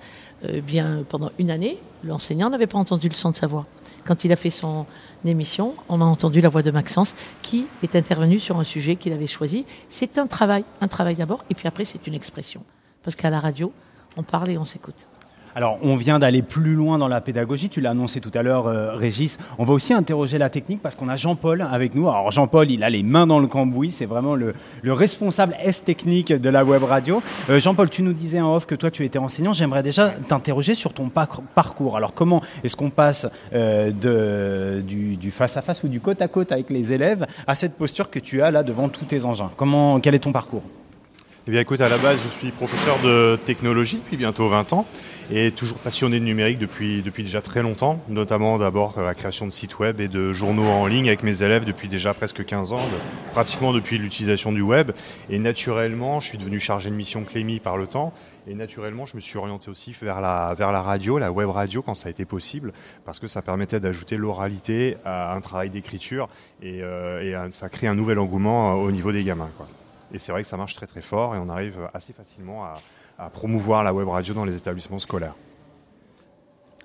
[0.66, 3.66] bien pendant une année, l'enseignant n'avait pas entendu le son de sa voix.
[4.06, 4.86] Quand il a fait son
[5.24, 9.12] émission, on a entendu la voix de Maxence qui est intervenu sur un sujet qu'il
[9.12, 9.66] avait choisi.
[9.90, 12.62] C'est un travail, un travail d'abord, et puis après c'est une expression.
[13.02, 13.72] Parce qu'à la radio,
[14.16, 15.06] on parle et on s'écoute.
[15.56, 18.66] Alors, on vient d'aller plus loin dans la pédagogie, tu l'as annoncé tout à l'heure,
[18.66, 19.38] euh, Régis.
[19.56, 22.10] On va aussi interroger la technique parce qu'on a Jean-Paul avec nous.
[22.10, 26.30] Alors, Jean-Paul, il a les mains dans le cambouis, c'est vraiment le, le responsable S-technique
[26.30, 27.22] de la web radio.
[27.48, 29.54] Euh, Jean-Paul, tu nous disais en off que toi, tu étais enseignant.
[29.54, 31.96] J'aimerais déjà t'interroger sur ton parcours.
[31.96, 33.90] Alors, comment est-ce qu'on passe euh,
[34.82, 38.50] du, du face-à-face ou du côte-à-côte avec les élèves à cette posture que tu as
[38.50, 39.50] là devant tous tes engins?
[39.56, 40.64] Comment, Quel est ton parcours?
[41.48, 44.84] Eh bien écoute, à la base, je suis professeur de technologie depuis bientôt 20 ans
[45.30, 49.52] et toujours passionné de numérique depuis, depuis déjà très longtemps, notamment d'abord la création de
[49.52, 52.88] sites web et de journaux en ligne avec mes élèves depuis déjà presque 15 ans,
[53.30, 54.90] pratiquement depuis l'utilisation du web.
[55.30, 58.12] Et naturellement, je suis devenu chargé de mission Clémy par le temps
[58.48, 61.80] et naturellement, je me suis orienté aussi vers la, vers la radio, la web radio
[61.80, 62.72] quand ça a été possible,
[63.04, 66.28] parce que ça permettait d'ajouter l'oralité à un travail d'écriture
[66.60, 69.50] et, euh, et ça crée un nouvel engouement euh, au niveau des gamins.
[69.56, 69.68] Quoi.
[70.12, 72.80] Et c'est vrai que ça marche très très fort et on arrive assez facilement à,
[73.18, 75.34] à promouvoir la web radio dans les établissements scolaires.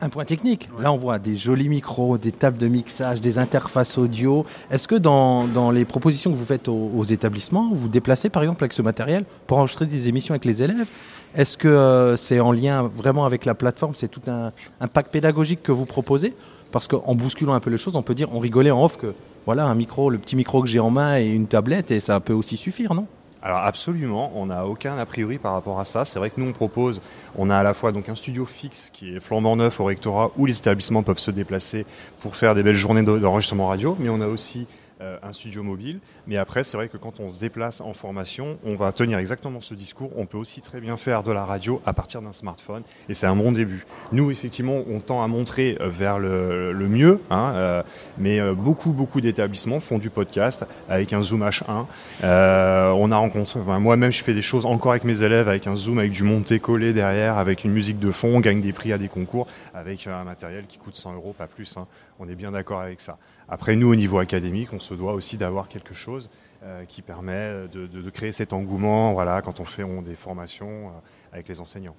[0.04, 0.68] Un point technique.
[0.80, 4.48] Là, on voit des jolis micros, des tables de mixage, des interfaces audio.
[4.72, 8.32] Est-ce que dans, dans les propositions que vous faites aux, aux établissements, vous vous déplacez
[8.32, 10.90] par exemple avec ce matériel pour enregistrer des émissions avec les élèves?
[11.36, 13.94] Est-ce que euh, c'est en lien vraiment avec la plateforme?
[13.94, 16.34] C'est tout un, un pack pédagogique que vous proposez?
[16.72, 19.14] Parce qu'en bousculant un peu les choses, on peut dire, on rigolait en off que
[19.46, 22.20] voilà, un micro, le petit micro que j'ai en main et une tablette, et ça
[22.20, 23.08] peut aussi suffire, non?
[23.44, 26.06] Alors absolument, on n'a aucun a priori par rapport à ça.
[26.06, 27.02] C'est vrai que nous on propose,
[27.36, 30.30] on a à la fois donc un studio fixe qui est flambant neuf au rectorat
[30.38, 31.88] où les établissements peuvent se déplacer
[32.20, 34.68] pour faire des belles journées d'en- d'enregistrement radio, mais on a aussi
[35.02, 36.00] euh, un studio mobile.
[36.28, 39.62] Mais après, c'est vrai que quand on se déplace en formation, on va tenir exactement
[39.62, 40.12] ce discours.
[40.16, 43.28] On peut aussi très bien faire de la radio à partir d'un smartphone, et c'est
[43.28, 43.86] un bon début.
[44.12, 47.84] Nous, effectivement, on tend à montrer euh, vers le, mieux, hein, euh,
[48.18, 51.86] mais beaucoup, beaucoup d'établissements font du podcast avec un Zoom H1.
[52.24, 55.76] Euh, on a rencontré, moi-même, je fais des choses encore avec mes élèves avec un
[55.76, 58.98] Zoom, avec du monté-collé derrière, avec une musique de fond, on gagne des prix à
[58.98, 61.76] des concours, avec un matériel qui coûte 100 euros, pas plus.
[61.78, 61.88] hein.
[62.20, 63.18] On est bien d'accord avec ça.
[63.54, 66.30] Après, nous, au niveau académique, on se doit aussi d'avoir quelque chose
[66.64, 71.50] euh, qui permet de, créer cet engouement, voilà, quand on fait des formations euh, avec
[71.50, 71.96] les enseignants.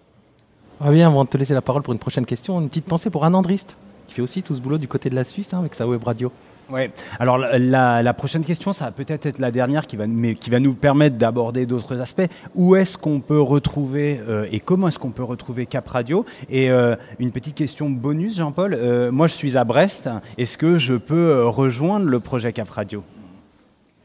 [0.81, 3.11] Ah bien, avant de te laisser la parole pour une prochaine question, une petite pensée
[3.11, 5.59] pour un Andriste, qui fait aussi tout ce boulot du côté de la Suisse hein,
[5.59, 6.33] avec sa web radio.
[6.71, 6.91] Ouais.
[7.19, 10.61] Alors la, prochaine question, ça va peut-être être la dernière qui va, mais qui va
[10.61, 12.27] nous permettre d'aborder d'autres aspects.
[12.55, 16.25] Où est-ce qu'on peut retrouver euh, et comment est-ce qu'on peut retrouver Cap Radio?
[16.49, 18.75] Et euh, une petite question bonus, Jean-Paul.
[18.75, 20.09] Euh, moi, je suis à Brest.
[20.39, 23.03] Est-ce que je peux rejoindre le projet Cap Radio?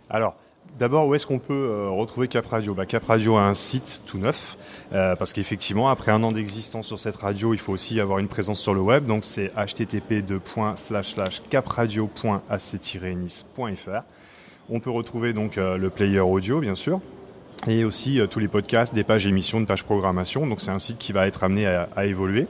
[0.09, 0.35] Alors.
[0.79, 2.75] D'abord, où est-ce qu'on peut euh, retrouver Cap Radio?
[2.75, 4.59] Bah, Cap Radio a un site tout neuf,
[4.93, 8.27] euh, parce qu'effectivement, après un an d'existence sur cette radio, il faut aussi avoir une
[8.27, 9.07] présence sur le web.
[9.07, 10.23] Donc c'est http
[11.49, 14.03] capradio.ac-nice.fr.
[14.69, 17.01] On peut retrouver donc euh, le player audio, bien sûr,
[17.67, 20.45] et aussi tous les podcasts, des pages émissions, des pages programmation.
[20.45, 22.45] Donc c'est un site qui va être amené à évoluer.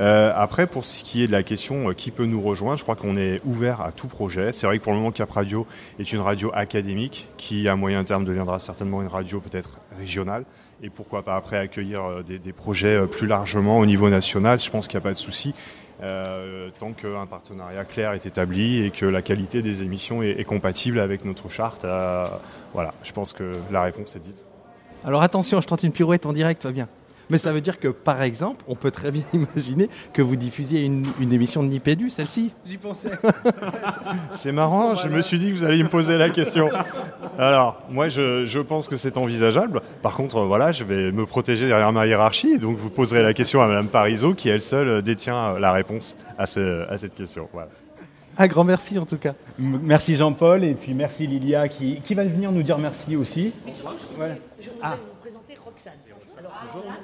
[0.00, 2.82] Euh, après, pour ce qui est de la question euh, qui peut nous rejoindre, je
[2.82, 4.52] crois qu'on est ouvert à tout projet.
[4.52, 5.66] C'est vrai que pour le moment, Cap Radio
[5.98, 10.44] est une radio académique qui, à moyen terme, deviendra certainement une radio peut-être régionale.
[10.82, 14.58] Et pourquoi pas après accueillir euh, des, projets plus largement au niveau national.
[14.58, 15.54] Je pense qu'il n'y a pas de souci.
[16.78, 20.98] Tant qu'un partenariat clair est établi et que la qualité des émissions est, est compatible
[20.98, 21.84] avec notre charte.
[22.72, 24.42] Voilà, je pense que la réponse est dite.
[25.04, 26.88] Alors attention, je tente une pirouette en direct, va bien.
[27.30, 30.80] Mais ça veut dire que, par exemple, on peut très bien imaginer que vous diffusiez
[30.80, 32.52] une, émission de Nipédu, celle-ci.
[32.66, 33.10] J'y pensais.
[34.34, 36.68] c'est marrant, je me suis dit que vous alliez me poser la question.
[37.38, 39.80] Alors, moi, je, pense que c'est envisageable.
[40.02, 42.58] Par contre, voilà, je vais me protéger derrière ma hiérarchie.
[42.58, 46.46] Donc, vous poserez la question à Mme Parizeau, qui elle seule détient la réponse à,
[46.46, 47.48] ce, à cette question.
[48.38, 49.34] Un grand merci en tout cas.
[49.58, 53.52] merci Jean-Paul et puis merci Lilia qui, va venir nous dire merci aussi.
[53.66, 53.72] Je
[54.14, 54.40] voudrais,
[54.82, 54.96] ah.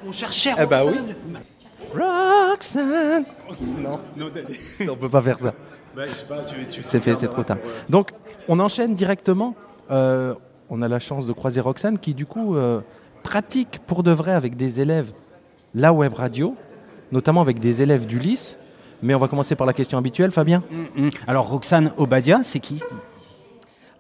[0.07, 0.67] On cherchait Roxane.
[0.67, 2.03] Eh bah oui.
[2.51, 3.25] Roxane
[3.79, 4.31] Non, non
[4.91, 5.55] on peut pas faire ça.
[5.97, 6.03] Bah,
[6.83, 7.57] c'est fait, c'est trop tard.
[7.89, 8.11] Donc,
[8.49, 9.55] on enchaîne directement.
[9.91, 10.35] Euh,
[10.69, 12.81] on a la chance de croiser Roxane qui, du coup, euh,
[13.23, 15.13] pratique pour de vrai avec des élèves
[15.75, 16.55] la web radio,
[17.13, 18.57] notamment avec des élèves du lycée.
[19.03, 20.63] Mais on va commencer par la question habituelle, Fabien.
[20.71, 21.11] Mm, mm.
[21.27, 22.83] Alors, Roxane Obadia, c'est qui?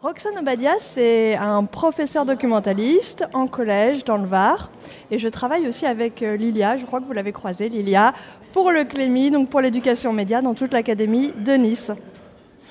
[0.03, 4.71] Roxane Obadia, c'est un professeur documentaliste en collège dans le Var.
[5.11, 8.13] Et je travaille aussi avec euh, Lilia, je crois que vous l'avez croisé, Lilia,
[8.53, 11.93] pour le Clémy, donc pour l'éducation média dans toute l'académie de Nice.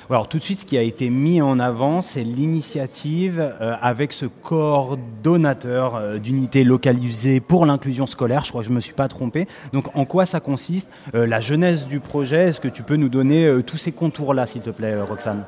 [0.08, 4.14] Alors tout de suite, ce qui a été mis en avant, c'est l'initiative euh, avec
[4.14, 8.46] ce coordonnateur euh, d'unité localisée pour l'inclusion scolaire.
[8.46, 9.48] Je crois que je ne me suis pas trompé.
[9.74, 13.62] Donc en quoi ça consiste La jeunesse du projet, est-ce que tu peux nous donner
[13.66, 15.44] tous ces contours-là, s'il te plaît, Roxane?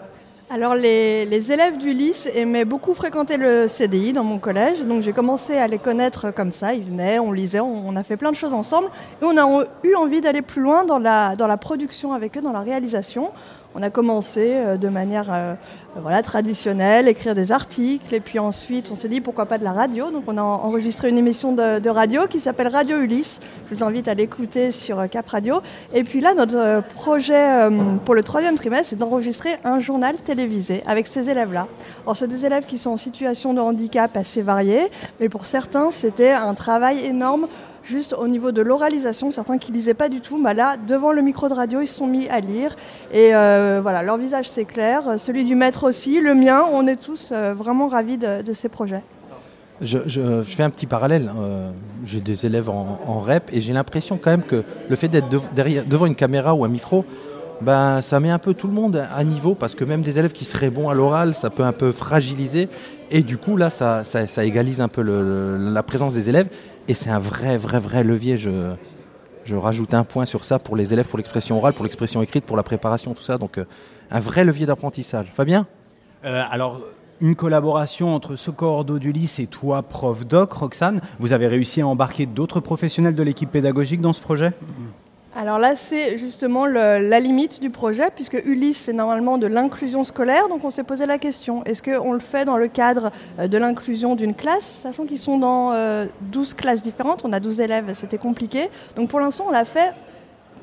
[0.49, 5.11] Alors les, élèves du lycée aimaient beaucoup fréquenter le CDI dans mon collège, donc j'ai
[5.11, 6.73] commencé à les connaître comme ça.
[6.73, 8.87] Ils venaient, on lisait, on, a fait plein de choses ensemble,
[9.21, 12.41] et on a eu envie d'aller plus loin dans la, dans la production avec eux,
[12.41, 13.31] dans la réalisation.
[13.75, 15.53] On a commencé euh, de manière euh,
[16.01, 19.71] voilà, traditionnelle, écrire des articles, et puis ensuite on s'est dit pourquoi pas de la
[19.71, 20.11] radio.
[20.11, 23.39] Donc on a enregistré une émission de, radio qui s'appelle Radio Ulysse.
[23.69, 25.61] Je vous invite à l'écouter sur euh, Cap Radio.
[25.93, 27.69] Et puis là, notre projet
[28.05, 31.67] pour le troisième trimestre, c'est d'enregistrer un journal télévisé avec ces élèves-là.
[32.03, 34.87] Alors c'est des élèves qui sont en situation de handicap assez variés,
[35.19, 37.47] mais pour certains c'était un travail énorme
[37.87, 41.21] juste au niveau de l'oralisation, certains qui lisaient pas du tout, bah là, devant le
[41.21, 42.75] micro de radio, ils se sont mis à lire.
[43.13, 46.97] Et euh, voilà, leur visage c'est clair, celui du maître aussi, le mien, on est
[46.97, 49.03] tous euh, vraiment ravis de, ces projets.
[49.81, 51.31] Je, fais un petit parallèle.
[51.39, 51.69] Euh,
[52.03, 56.07] j'ai des élèves en, REP et j'ai l'impression quand même que le fait d'être devant
[56.07, 57.05] une caméra ou un micro,
[57.61, 60.31] ben, ça met un peu tout le monde à niveau parce que même des élèves
[60.31, 62.69] qui seraient bons à l'oral, ça peut un peu fragiliser.
[63.09, 64.03] Et du coup, là, ça,
[64.43, 66.47] égalise un peu la présence des élèves.
[66.87, 68.37] Et c'est un vrai, vrai, vrai levier.
[68.37, 68.75] Je,
[69.55, 72.57] rajoute un point sur ça pour les élèves, pour l'expression orale, pour l'expression écrite, pour
[72.57, 73.37] la préparation, tout ça.
[73.37, 73.65] Donc, euh,
[74.11, 75.31] un vrai levier d'apprentissage.
[75.33, 75.67] Fabien?
[76.25, 76.81] Euh, Alors,
[77.19, 81.01] une collaboration entre cordeau du et toi, prof doc, Roxane.
[81.19, 84.53] Vous avez réussi à embarquer d'autres professionnels de l'équipe pédagogique dans ce projet?
[85.37, 90.49] Alors là, c'est justement la limite du projet, puisque Ulysse, c'est normalement de l'inclusion scolaire.
[90.49, 93.55] Donc on s'est posé la question, est-ce qu'on le fait dans le cadre euh, de
[93.59, 95.73] l'inclusion d'une classe, sachant qu'ils sont dans
[96.21, 98.71] 12 euh, classes différentes, on a 12 élèves, c'était compliqué.
[98.95, 99.93] Donc pour l'instant, on l'a fait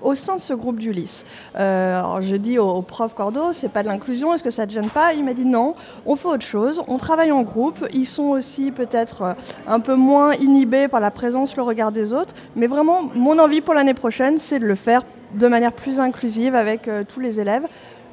[0.05, 1.25] au sein de ce groupe d'Ulysse.
[1.59, 4.91] Euh, je dis au, prof Cordo, c'est pas de l'inclusion, est-ce que ça te gêne
[4.91, 5.75] pas Il m'a dit non,
[6.07, 9.33] on fait autre chose, on travaille en groupe, ils sont aussi peut-être euh,
[9.67, 13.63] un peu moins inhibés par la présence, le regard des autres, mais vraiment mon envie
[13.63, 15.03] pour l'année prochaine, c'est de le faire
[15.35, 17.67] de manière plus inclusive avec euh, tous les élèves.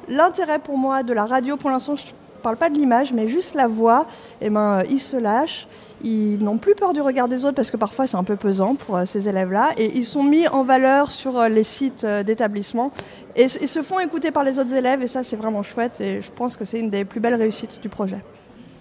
[0.08, 3.28] L'intérêt pour moi de la radio, pour l'instant, je ne parle pas de l'image, mais
[3.28, 4.06] juste la voix,
[4.40, 5.68] eh ben, il se lâche.
[6.04, 8.74] Ils n'ont plus peur du regard des autres parce que parfois c'est un peu pesant
[8.74, 9.70] pour euh, ces élèves-là.
[9.76, 12.90] Et ils sont mis en valeur sur euh, les sites euh, d'établissement
[13.36, 15.02] et, se font écouter par les autres élèves.
[15.02, 16.00] Et ça, c'est vraiment chouette.
[16.00, 18.18] Et je pense que c'est une des plus belles réussites du projet.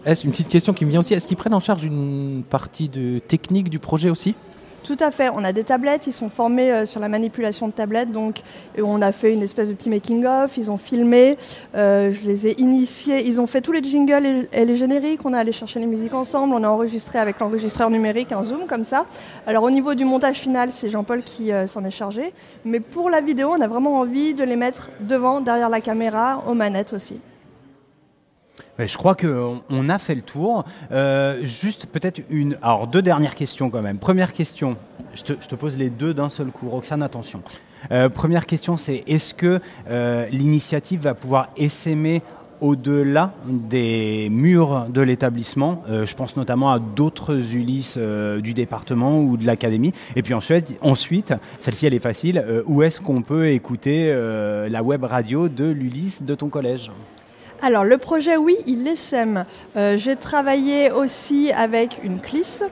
[0.03, 2.89] Est-ce une petite question qui me vient aussi Est-ce qu'ils prennent en charge une partie
[2.89, 4.36] de technique du projet aussi?
[4.84, 5.30] Tout à fait.
[5.34, 6.08] On a des tablettes.
[6.08, 8.12] Ils sont formés euh, sur la manipulation de tablettes.
[8.12, 8.41] Donc,
[8.82, 10.58] on a fait une espèce de petit making-of.
[10.58, 11.38] Ils ont filmé.
[11.76, 13.28] Euh, je les ai initiés.
[13.28, 15.22] Ils ont fait tous les jingles et, les génériques.
[15.24, 16.56] On a allé chercher les musiques ensemble.
[16.56, 19.06] On a enregistré avec l'enregistreur numérique un zoom comme ça.
[19.46, 22.34] Alors, au niveau du montage final, c'est Jean-Paul qui euh, s'en est chargé.
[22.65, 26.44] Mais pour la vidéo, on a vraiment envie de les mettre devant, derrière la caméra,
[26.48, 27.20] aux manettes aussi.
[28.88, 30.66] Je crois qu'on a fait le tour.
[30.92, 32.58] Euh, juste peut-être une.
[32.62, 34.00] Alors, deux dernières questions quand même.
[34.00, 34.78] Première question,
[35.14, 36.70] je te, pose les deux d'un seul coup.
[36.70, 37.42] Roxane, attention.
[37.92, 39.60] Euh, première question, c'est est-ce que
[39.90, 42.22] euh, l'initiative va pouvoir essaimer
[42.60, 45.84] au-delà des murs de l'établissement?
[45.88, 49.94] je pense notamment à d'autres Ulysses du département ou de l'académie.
[50.16, 54.16] Et puis ensuite, ensuite celle-ci elle est facile, où est-ce qu'on peut écouter
[54.70, 56.92] la web radio de l'Ulysse de ton collège?
[57.63, 59.45] Alors le projet, oui, il essaime.
[59.76, 62.63] Euh, j'ai travaillé aussi avec une CLIS,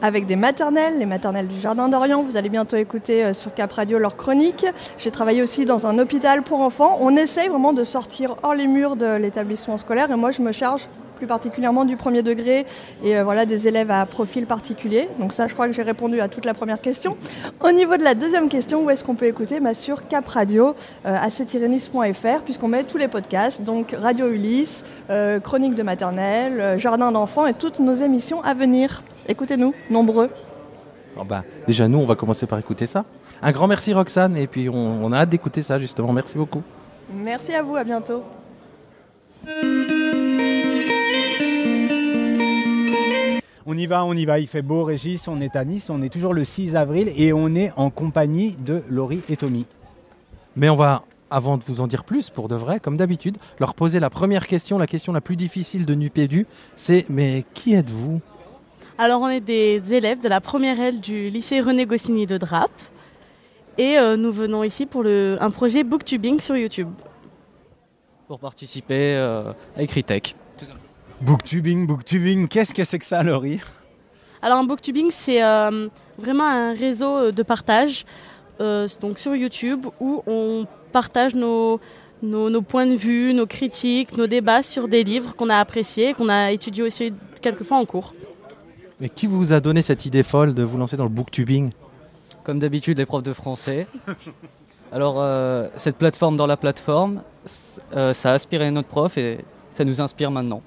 [0.00, 2.22] avec des maternelles, les maternelles du Jardin d'Orient.
[2.22, 4.64] Vous allez bientôt écouter euh, sur Cap Radio leur chronique.
[4.96, 6.96] J'ai travaillé aussi dans un hôpital pour enfants.
[7.02, 10.52] On essaye vraiment de sortir hors les murs de l'établissement scolaire et moi je me
[10.52, 12.64] charge plus particulièrement du premier degré
[13.02, 15.08] et euh, voilà des élèves à profil particulier.
[15.18, 17.16] Donc ça, je crois que j'ai répondu à toute la première question.
[17.60, 20.74] Au niveau de la deuxième question, où est-ce qu'on peut écouter bah, Sur Cap Radio,
[21.04, 27.10] euh, acetirenis.fr, puisqu'on met tous les podcasts, donc Radio Ulysse, euh, Chronique de maternelle, Jardin
[27.10, 29.02] d'enfants et toutes nos émissions à venir.
[29.26, 30.30] Écoutez-nous, nombreux.
[31.28, 33.04] bah, déjà, nous, on va commencer par écouter ça.
[33.42, 36.12] Un grand merci Roxane, et puis on, on a hâte d'écouter ça justement.
[36.12, 36.62] Merci beaucoup.
[37.12, 38.22] Merci à vous, à bientôt.
[43.70, 46.00] On y va, on y va, il fait beau Régis, on est à Nice, on
[46.00, 49.66] est toujours le 6 avril et on est en compagnie de Laurie et Tommy.
[50.56, 53.74] Mais on va, avant de vous en dire plus, pour de vrai, comme d'habitude, leur
[53.74, 56.46] poser la première question, la question la plus difficile de Nupédu,
[56.76, 58.22] c'est mais qui êtes-vous?
[58.96, 62.70] Alors on est des élèves de la première aile du lycée René Goscinny de Drape
[63.76, 66.88] et euh, nous venons ici pour le, un projet booktubing sur YouTube.
[68.26, 70.34] Pour participer euh, à Ecritech.
[71.20, 73.60] Booktubing, booktubing, qu'est-ce que c'est que ça, Laurie?
[74.40, 78.06] Alors, un booktubing, c'est euh, vraiment un réseau euh, de partage
[78.60, 81.80] euh, donc sur YouTube où on partage nos,
[82.22, 86.28] nos, points de vue, nos critiques, nos débats sur des livres qu'on a appréciés, qu'on
[86.28, 88.12] a étudiés aussi quelquefois en cours.
[89.00, 91.72] Mais qui vous a donné cette idée folle de vous lancer dans le booktubing?
[92.44, 93.88] Comme d'habitude, les profs de français.
[94.92, 95.22] Alors,
[95.76, 99.38] cette plateforme dans la plateforme, ça a inspiré notre prof et
[99.72, 100.62] ça nous inspire maintenant.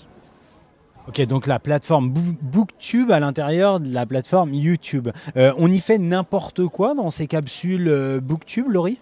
[1.07, 5.09] Ok, donc la plateforme Booktube à l'intérieur de la plateforme YouTube.
[5.35, 8.99] Euh, on y fait n'importe quoi dans ces capsules euh, Booktube, Laurie?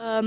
[0.00, 0.22] Euh,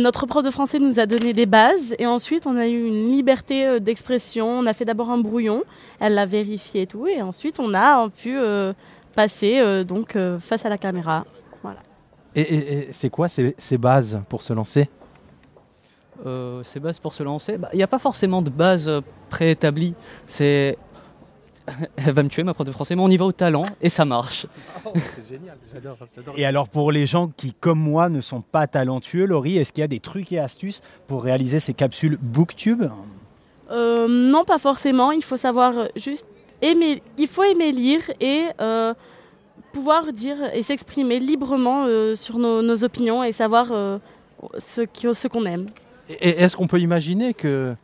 [0.00, 3.10] notre prof de français nous a donné des bases et ensuite on a eu une
[3.10, 4.46] liberté d'expression.
[4.46, 5.64] On a fait d'abord un brouillon,
[5.98, 8.36] elle l'a vérifié et tout, et ensuite on a pu
[9.14, 11.24] passer donc face à la caméra.
[11.62, 11.80] Voilà.
[12.36, 14.88] Et, c'est quoi ces, bases pour se lancer?
[16.64, 18.90] Ces bases pour se lancer, bah, il n'y a pas forcément de base
[19.30, 19.94] préétabli.
[20.26, 20.78] C'est.
[21.96, 23.88] Elle va me tuer, ma prof de français, mais on y va au talent et
[23.88, 24.46] ça marche.
[24.84, 25.96] Oh, c'est génial, j'adore,
[26.36, 29.80] Et alors, pour les gens qui, comme moi, ne sont pas talentueux, Laurie, est-ce qu'il
[29.80, 32.84] y a des trucs et astuces pour réaliser ces capsules Booktube?
[33.70, 35.10] Euh, Non, pas forcément.
[35.10, 36.26] Il faut savoir juste
[36.60, 37.02] aimer.
[37.18, 38.92] Il faut aimer lire et euh,
[39.72, 43.68] pouvoir dire et s'exprimer librement euh, sur nos, opinions et savoir
[44.58, 45.66] ce qu'on aime.
[46.08, 47.74] Et est-ce qu'on peut imaginer que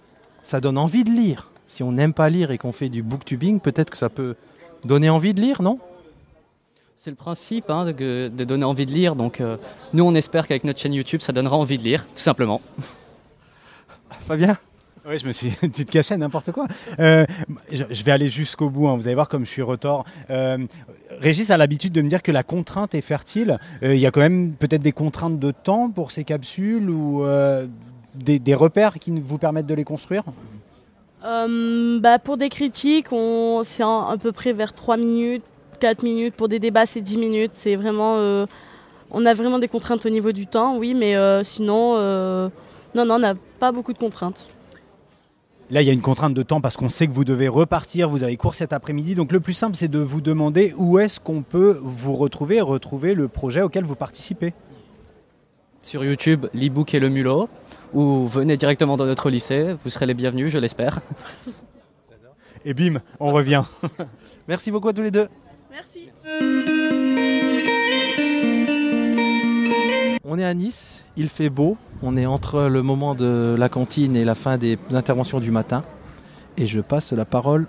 [0.43, 1.51] ça donne envie de lire?
[1.67, 4.35] Si on n'aime pas lire et qu'on fait du booktubing, peut-être que ça peut
[4.85, 5.79] donner envie de lire, non?
[6.97, 9.17] C'est le principe hein, de, donner envie de lire.
[9.17, 9.57] Donc euh,
[9.95, 12.61] nous, on espère qu'avec notre chaîne YouTube, ça donnera envie de lire, tout simplement.
[14.27, 14.59] Fabien?
[15.09, 15.51] Oui, je me suis.
[15.73, 16.67] tu te cachais n'importe quoi.
[16.99, 17.25] Euh,
[17.73, 18.87] je, vais aller jusqu'au bout.
[18.87, 18.97] Hein.
[18.97, 20.05] Vous allez voir comme je suis retors.
[20.29, 20.59] Euh,
[21.21, 23.59] Régis a l'habitude de me dire que la contrainte est fertile.
[23.81, 27.25] Il y a quand même peut-être des contraintes de temps pour ces capsules ou
[28.15, 30.25] des, repères qui vous permettent de les construire
[31.25, 33.09] euh, bah Pour des critiques,
[33.65, 35.45] c'est à peu près vers 3 minutes,
[35.81, 36.35] 4 minutes.
[36.35, 37.53] Pour des débats, c'est 10 minutes.
[37.55, 38.47] C'est vraiment, euh,
[39.11, 41.97] on a vraiment des contraintes au niveau du temps, oui, mais euh, sinon,
[42.95, 44.47] non, non, on n'a pas beaucoup de contraintes.
[45.71, 48.09] Là, il y a une contrainte de temps parce qu'on sait que vous devez repartir,
[48.09, 49.15] vous avez cours cet après-midi.
[49.15, 52.61] Donc le plus simple, c'est de vous demander où est-ce qu'on peut vous retrouver et
[52.61, 54.53] retrouver le projet auquel vous participez.
[55.83, 57.49] Sur YouTube, l'e-book et le mulot
[57.93, 61.01] ou venez directement dans notre lycée, vous serez les bienvenus, je l'espère.
[62.65, 63.63] Et bim, on revient.
[64.49, 65.29] Merci beaucoup à tous les deux.
[65.71, 66.11] Merci.
[70.25, 74.15] On est à Nice, il fait beau, on est entre le moment de la cantine
[74.15, 75.83] et la fin des interventions du matin.
[76.57, 77.67] Et je passe la parole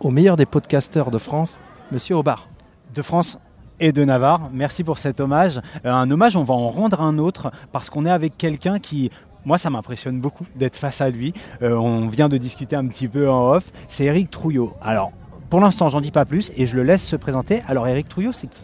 [0.00, 1.58] au meilleur des podcasteurs de France,
[1.90, 2.48] Monsieur Aubard.
[2.94, 3.38] De France
[3.80, 4.50] et de Navarre.
[4.52, 5.60] Merci pour cet hommage.
[5.84, 9.10] Euh, un hommage, on va en rendre un autre parce qu'on est avec quelqu'un qui
[9.48, 11.32] moi, ça m'impressionne beaucoup d'être face à lui.
[11.62, 13.72] Euh, on vient de discuter un petit peu en off.
[13.88, 14.74] C'est Eric Trouillot.
[14.82, 15.10] Alors,
[15.48, 17.62] pour l'instant, j'en dis pas plus et je le laisse se présenter.
[17.66, 18.60] Alors, Eric Trouillot, c'est qui?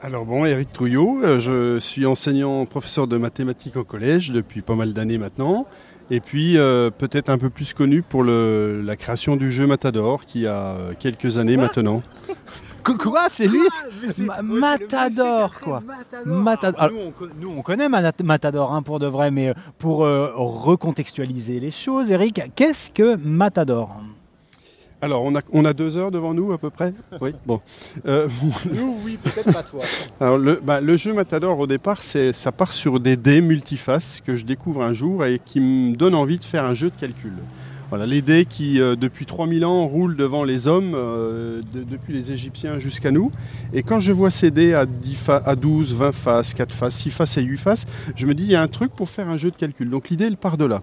[0.00, 4.76] Alors bon, Eric Trouillot, euh, je suis enseignant professeur de mathématiques au collège depuis pas
[4.76, 5.66] mal d'années maintenant.
[6.12, 10.24] Et puis euh, peut-être un peu plus connu pour le, la création du jeu Matador
[10.24, 12.04] qui a quelques années maintenant.
[12.84, 13.60] Quoi C'est lui
[14.42, 15.82] Matador, quoi.
[16.24, 16.90] Matador.
[17.40, 22.40] Nous, on, connaît Matador hein, pour de vrai, mais pour euh, recontextualiser les choses, Eric,
[22.54, 23.96] qu'est-ce que Matador?
[25.00, 26.92] Alors, on a, on a deux heures devant nous à peu près?
[27.20, 27.60] Oui, bon.
[28.06, 28.26] Euh,
[28.72, 29.84] nous, oui, peut-être pas toi.
[30.20, 34.34] Alors, le, bah, le, jeu Matador, au départ, ça part sur des dés multifaces que
[34.34, 37.34] je découvre un jour et qui me donnent envie de faire un jeu de calcul.
[37.88, 42.32] Voilà, les dés qui, euh, depuis 3000 ans, roulent devant les hommes, euh, depuis les
[42.32, 43.32] Égyptiens jusqu'à nous.
[43.72, 47.10] Et quand je vois ces dés à, 10 à 12, 20 faces, 4 faces, 6
[47.10, 49.38] faces et 8 faces, je me dis, il y a un truc pour faire un
[49.38, 49.88] jeu de calcul.
[49.88, 50.82] Donc l'idée, elle part de là.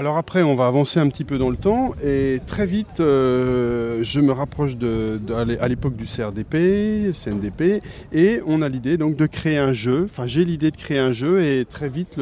[0.00, 3.98] Alors après, on va avancer un petit peu dans le temps et très vite, euh,
[4.02, 5.20] je me rapproche de,
[5.60, 10.06] à l'époque du CRDP, CNDP, et on a l'idée donc de créer un jeu.
[10.06, 12.18] Enfin, j'ai l'idée de créer un jeu et très vite,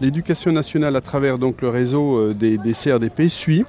[0.00, 3.64] l'éducation nationale à travers le réseau euh, des CRDP suit.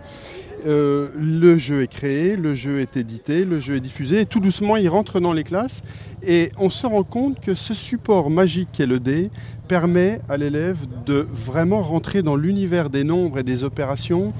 [0.65, 4.39] Euh, le jeu est créé, le jeu est édité, le jeu est diffusé, et tout
[4.39, 5.81] doucement il rentre dans les classes,
[6.23, 9.31] et on se rend compte que ce support magique qu'est le dé
[9.67, 14.33] permet à l'élève de vraiment rentrer dans l'univers des nombres et des opérations,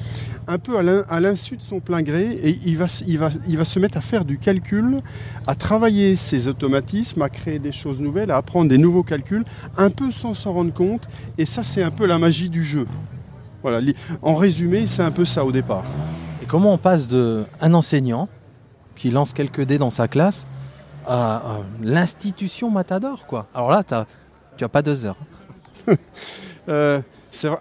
[0.48, 4.26] un peu à l'insu de son plein gré, et il va, se mettre à faire
[4.26, 4.98] du calcul,
[5.48, 9.46] à travailler ses automatismes, à créer des choses nouvelles, à apprendre des nouveaux calculs,
[9.78, 11.08] un peu sans s'en rendre compte,
[11.38, 12.86] et ça c'est un peu la magie du jeu.
[13.62, 13.80] Voilà,
[14.22, 15.84] en résumé, c'est un peu ça au départ.
[16.42, 18.28] Et comment on passe de un enseignant
[18.96, 20.46] qui lance quelques dés dans sa classe
[21.08, 23.48] à, l'institution Matador, quoi?
[23.54, 25.18] Alors là, tu n'as pas deux heures.
[26.70, 27.02] euh,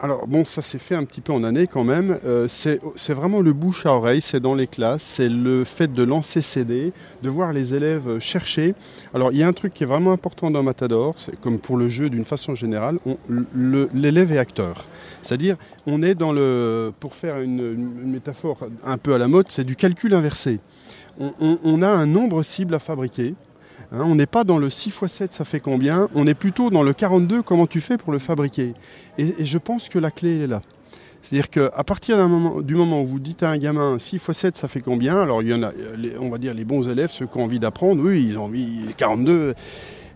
[0.01, 2.19] alors bon, ça s'est fait un petit peu en année quand même.
[2.25, 6.03] Euh, c'est vraiment le bouche à oreille, c'est dans les classes, c'est le fait de
[6.03, 6.93] lancer CD,
[7.23, 8.75] de voir les élèves chercher.
[9.15, 11.77] Alors il y a un truc qui est vraiment important dans Matador, c'est comme pour
[11.77, 12.99] le jeu d'une façon générale,
[13.95, 14.85] l'élève est acteur.
[15.23, 15.57] C'est-à-dire,
[15.87, 19.77] on est dans le, pour faire une, métaphore un peu à la mode, c'est du
[19.77, 20.59] calcul inversé.
[21.19, 23.35] on a un nombre cible à fabriquer
[23.93, 26.09] Hein, on n'est pas dans le 6 x 7, ça fait combien?
[26.15, 28.75] On est plutôt dans le 42, comment tu fais pour le fabriquer?
[29.19, 30.63] Et, je pense que la clé est là.
[31.23, 32.17] C'est-à-dire qu'à partir
[32.63, 35.21] du moment où vous dites à un gamin 6 x 7, ça fait combien?
[35.21, 35.73] Alors, il y en a,
[36.21, 38.95] on va dire, les bons élèves, ceux qui ont envie d'apprendre, oui, ils ont envie
[38.97, 39.55] 42.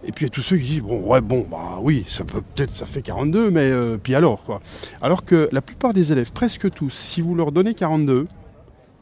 [0.06, 2.24] Et puis il y a tous ceux qui disent bon ouais bon bah oui ça
[2.24, 4.60] peut peut-être ça fait 42 mais euh, puis alors quoi?
[5.00, 8.26] Alors que la plupart des élèves presque tous si vous leur donnez 42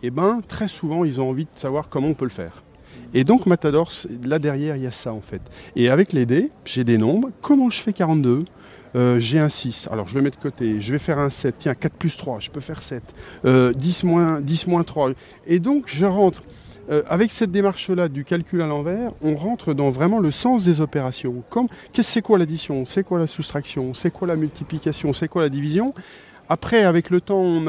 [0.04, 2.62] eh ben très souvent ils ont envie de savoir comment on peut le faire.
[3.14, 3.90] Et donc Matador,
[4.24, 5.42] là derrière, il y a ça en fait.
[5.76, 7.30] Et avec les dés, j'ai des nombres.
[7.40, 8.44] Comment je fais 42
[8.94, 11.54] euh, j'ai un 6, alors je le mets de côté, je vais faire un 7,
[11.58, 13.10] tiens 4 plus 3, je peux faire 7, 10,
[13.46, 13.72] euh,
[14.04, 15.12] moins, 10 moins 3.
[15.46, 16.42] Et donc je rentre,
[16.90, 20.82] euh, avec cette démarche-là du calcul à l'envers, on rentre dans vraiment le sens des
[20.82, 21.42] opérations.
[21.48, 25.40] Comme, qu'est-ce c'est quoi l'addition, c'est quoi la soustraction, c'est quoi la multiplication, c'est quoi
[25.40, 25.94] la division?
[26.52, 27.62] Après, avec le temps,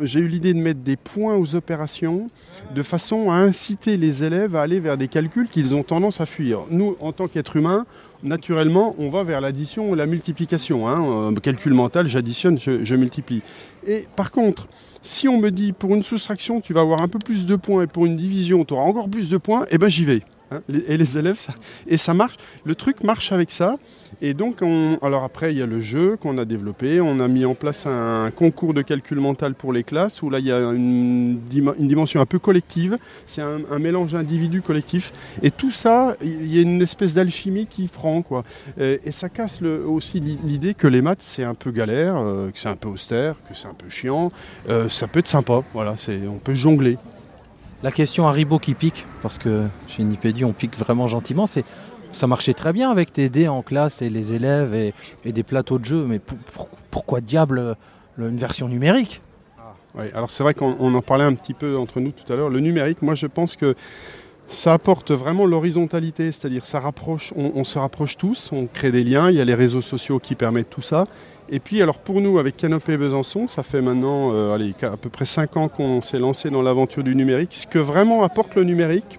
[0.00, 2.28] j'ai eu l'idée de mettre des points aux opérations
[2.74, 6.24] de façon à inciter les élèves à aller vers des calculs qu'ils ont tendance à
[6.24, 6.60] fuir.
[6.70, 7.84] Nous, en tant qu'êtres humains,
[8.22, 10.88] naturellement, on va vers l'addition ou la multiplication.
[10.88, 11.30] Hein.
[11.30, 13.42] Euh, calcul mental, j'additionne, je, je, multiplie.
[13.86, 14.66] Et par contre,
[15.02, 17.82] si on me dit pour une soustraction, tu vas avoir un peu plus de points
[17.82, 20.22] et pour une division, tu auras encore plus de points, eh ben j'y vais.
[20.52, 21.54] Hein, et les élèves, ça,
[21.86, 22.36] et ça marche.
[22.64, 23.76] Le truc marche avec ça.
[24.20, 27.00] Et donc, on, alors après, il y a le jeu qu'on a développé.
[27.00, 30.38] On a mis en place un concours de calcul mental pour les classes où là,
[30.38, 32.98] il y a une, dimension un peu collective.
[33.26, 35.12] C'est un, mélange individu-collectif.
[35.42, 38.44] Et tout ça, il y a une espèce d'alchimie qui franc, quoi.
[38.78, 42.68] Et, ça casse aussi l'idée que les maths, c'est un peu galère, euh, que c'est
[42.68, 44.32] un peu austère, que c'est un peu chiant.
[44.68, 45.62] Euh, ça peut être sympa.
[45.74, 45.94] Voilà,
[46.28, 46.98] on peut jongler.
[47.82, 51.64] La question Haribo qui pique, parce que chez Nipédu on pique vraiment gentiment, c'est
[52.12, 55.78] ça marchait très bien avec tes dés en classe et les élèves et, des plateaux
[55.78, 56.20] de jeu, mais
[56.90, 57.76] pourquoi diable
[58.18, 59.22] une version numérique?
[59.58, 62.50] Ah, alors c'est vrai qu'on en parlait un petit peu entre nous tout à l'heure.
[62.50, 63.74] Le numérique, moi je pense que
[64.48, 69.30] ça apporte vraiment l'horizontalité, c'est-à-dire ça rapproche, on, se rapproche tous, on crée des liens,
[69.30, 71.06] il y a les réseaux sociaux qui permettent tout ça.
[71.54, 75.26] Et puis alors pour nous avec Canopée Besançon, ça fait maintenant euh, à peu près
[75.26, 77.50] 5 ans qu'on s'est lancé dans l'aventure du numérique.
[77.52, 79.18] Ce que vraiment apporte le numérique,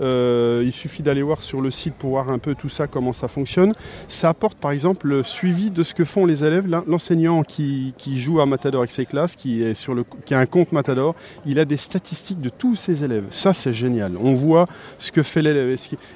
[0.00, 3.12] Euh, il suffit d'aller voir sur le site pour voir un peu tout ça, comment
[3.12, 3.74] ça fonctionne.
[4.08, 6.66] Ça apporte par exemple le suivi de ce que font les élèves.
[6.66, 10.38] L'en- L'enseignant qui, joue à Matador avec ses classes, qui, est sur le, qui a
[10.38, 11.14] un compte Matador,
[11.46, 13.24] il a des statistiques de tous ses élèves.
[13.30, 14.16] Ça, c'est génial.
[14.22, 14.66] On voit
[14.98, 15.68] ce que fait l'élève.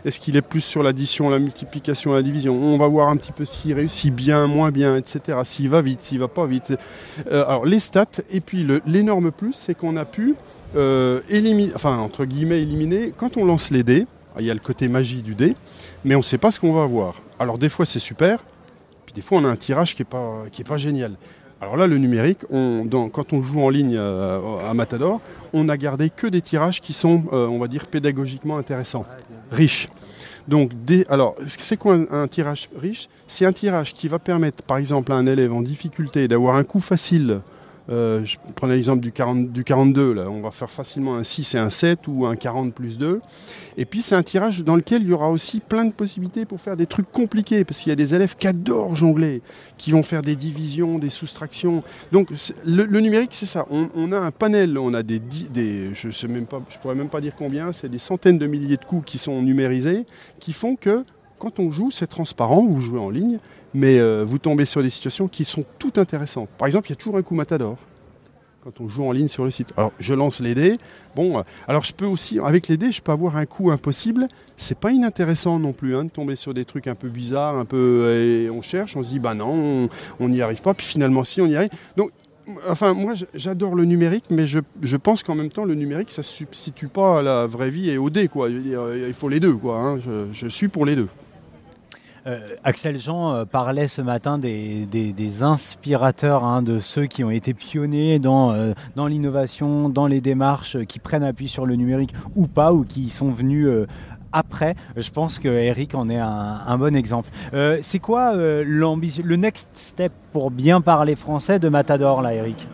[0.05, 2.55] Est-ce qu'il est, plus sur l'addition, la multiplication, la division?
[2.55, 5.39] On va voir un petit peu s'il réussit bien, moins bien, etc.
[5.45, 6.73] S'il va vite, s'il va pas vite.
[7.31, 10.35] Euh, alors, les stats, et puis l'énorme plus, c'est qu'on a pu
[10.75, 11.21] euh,
[11.75, 14.07] enfin, entre guillemets, éliminer, quand on lance les dés,
[14.39, 15.55] il y a le côté magie du dé,
[16.05, 17.23] mais on ne sait pas ce qu'on va avoir.
[17.39, 18.39] Alors, des fois, c'est super,
[19.05, 21.13] puis des fois, on a un tirage qui n'est pas, pas génial.
[21.59, 25.23] Alors là, le numérique, quand on joue en ligne euh, à Matador,
[25.55, 29.07] on n'a gardé que des tirages qui sont, euh, on va dire, pédagogiquement intéressants,
[29.51, 29.89] riches.
[30.49, 30.73] Donc,
[31.09, 33.09] alors, c'est quoi un, un tirage riche?
[33.27, 36.65] C'est un tirage qui va permettre, par exemple, à un élève en difficulté d'avoir un
[36.65, 37.41] coup facile.
[37.89, 40.29] Euh, je prends l'exemple du, 40 du 42, là.
[40.29, 43.21] on va faire facilement un 6 et un 7 ou un 40 plus 2.
[43.77, 46.61] Et puis c'est un tirage dans lequel il y aura aussi plein de possibilités pour
[46.61, 49.43] faire des trucs compliqués, parce qu'il y a des élèves qui adorent jongler,
[49.79, 51.85] qui vont faire des divisions, des soustractions.
[52.11, 52.31] Donc
[52.65, 53.67] le, numérique, c'est ça.
[53.71, 55.21] On, a un panel, on a des,
[55.95, 59.19] je je pourrais même pas dire combien, c'est des centaines de milliers de coups qui
[59.19, 60.07] sont numérisés,
[60.41, 61.05] qui font que
[61.39, 63.39] quand on joue, c'est transparent, vous jouez en ligne,
[63.77, 66.49] mais euh, vous tombez sur des situations qui sont toutes intéressantes.
[66.57, 67.77] Par exemple, il y a toujours un coup matador
[68.65, 69.69] quand on joue en ligne sur le site.
[69.77, 70.79] Alors, je lance les dés.
[71.15, 74.27] Bon, euh, alors je peux aussi, avec les dés, je peux avoir un coup impossible.
[74.57, 77.65] C'est pas inintéressant non plus hein, de tomber sur des trucs un peu bizarres, un
[77.67, 78.13] peu.
[78.15, 80.75] Et on cherche, on se dit, bah non, on- n'y arrive pas.
[80.75, 81.71] Puis finalement, si, on y arrive.
[81.97, 82.11] Donc,
[82.71, 86.21] Enfin, moi, j'adore le numérique, mais je, je pense qu'en même temps, le numérique, ça
[86.21, 88.49] ne substitue pas à la vraie vie et au dé, quoi.
[88.49, 89.79] Il faut les deux, quoi.
[89.79, 89.99] hein.
[90.33, 91.09] Je suis pour les deux.
[92.27, 97.23] Euh, Axel Jean euh, parlait ce matin des, des- des inspirateurs, hein, de ceux qui
[97.23, 101.77] ont été pionniers dans, euh, dans l'innovation, dans les démarches, qui prennent appui sur le
[101.77, 103.87] numérique ou pas, ou qui sont venus euh,
[104.33, 104.75] après.
[104.97, 107.29] Je pense que Eric en est un, un bon exemple.
[107.55, 112.35] Euh, C'est quoi euh, l'ambition, le next step pour bien parler français de Matador, là,
[112.35, 112.67] Eric?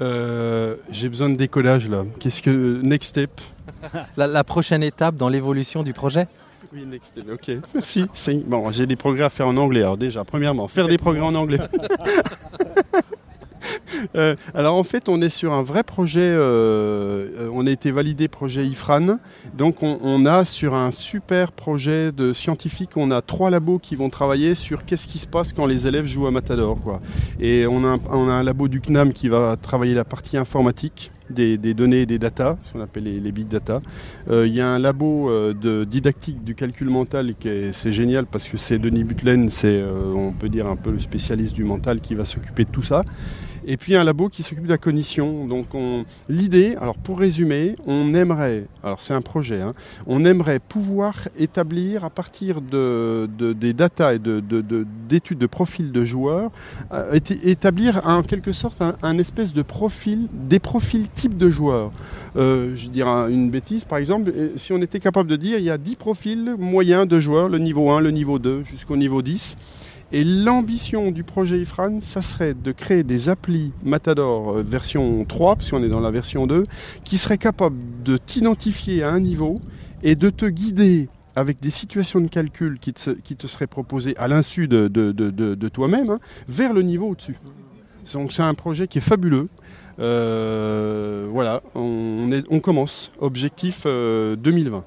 [0.00, 2.04] Euh, J'ai besoin de décollage, là.
[2.20, 2.80] Qu'est-ce que.
[2.82, 3.40] Next step?
[4.16, 6.26] La, la prochaine étape dans l'évolution du projet?
[6.72, 7.58] Oui, next ok.
[7.74, 8.06] Merci.
[8.46, 9.80] Bon, j'ai des progrès à faire en anglais.
[9.80, 11.58] Alors, déjà, premièrement, faire des progrès en anglais.
[14.16, 16.20] Euh, alors en fait, on est sur un vrai projet.
[16.20, 19.18] euh, euh, on a été validé projet IFRAN.
[19.54, 23.94] Donc on, on a sur un super projet de scientifique, on a trois labos qui
[23.94, 26.78] vont travailler sur qu'est-ce qui se passe quand les élèves jouent à Matador.
[26.80, 27.00] Quoi.
[27.38, 30.36] Et on a, un, on a un labo du CNAM qui va travailler la partie
[30.36, 31.12] informatique.
[31.32, 33.80] Des, données et des data, ce qu'on appelle les, les big data.
[34.30, 37.92] Euh, Il y a un labo euh, de didactique du calcul mental qui est, c'est
[37.92, 41.54] génial parce que c'est Denis Butlen, c'est euh, on peut dire un peu le spécialiste
[41.54, 43.02] du mental qui va s'occuper de tout ça.
[43.66, 45.46] Et puis un labo qui s'occupe de la cognition.
[45.46, 46.04] Donc on...
[46.28, 49.72] l'idée, alors pour résumer, on aimerait, alors c'est un projet, hein,
[50.06, 55.38] on aimerait pouvoir établir à partir de, de- des data et de, de- de- d'études
[55.38, 56.50] de profils de joueurs,
[56.92, 61.92] euh, établir en quelque sorte un, espèce de profil, des profils types de joueurs.
[62.36, 65.64] Euh, je un- une bêtise, par exemple, euh, si on était capable de dire il
[65.64, 69.22] y a 10 profils moyens de joueurs, le niveau 1, le niveau 2 jusqu'au niveau
[69.22, 69.56] 10.
[70.14, 75.56] Et l'ambition du projet IFRAN, ça serait de créer des applis Matador euh, version 3,
[75.56, 76.66] puisqu'on est dans la version 2,
[77.02, 79.58] qui seraient capables de t'identifier à un niveau
[80.02, 84.68] et de te guider avec des situations de calcul qui te, seraient proposées à l'insu
[84.68, 87.36] de, toi-même, hein, vers le niveau au-dessus.
[88.12, 89.48] Donc c'est un projet qui est fabuleux.
[89.98, 93.12] Euh, voilà, on, commence.
[93.18, 94.84] Objectif euh, 2020.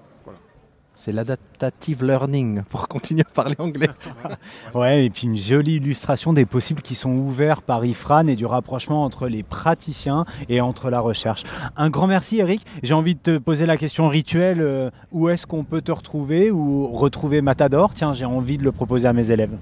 [1.05, 3.89] C'est l'adaptative learning, pour continuer à parler anglais.
[4.73, 8.47] Ouais, et puis une jolie illustration des possibles qui sont ouverts par IFRAN et du
[8.47, 11.43] rapprochement entre les praticiens et entre la recherche.
[11.77, 12.65] Un grand merci Eric.
[12.81, 16.49] J'ai envie de te poser la question rituelle, euh, où est-ce qu'on peut te retrouver
[16.49, 17.93] ou retrouver Matador?
[17.93, 19.55] Tiens, j'ai envie de le proposer à mes élèves.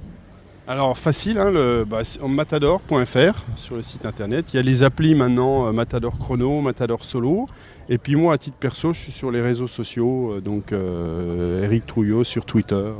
[0.66, 4.46] Alors facile, hein, le, bah, c'est matador.fr sur le site internet.
[4.54, 7.48] Il y a les applis maintenant, euh, Matador Chrono, Matador Solo.
[7.90, 11.64] Et puis moi, à titre perso, je suis sur les réseaux sociaux, euh, donc euh,
[11.64, 12.92] Eric Trouillot sur Twitter.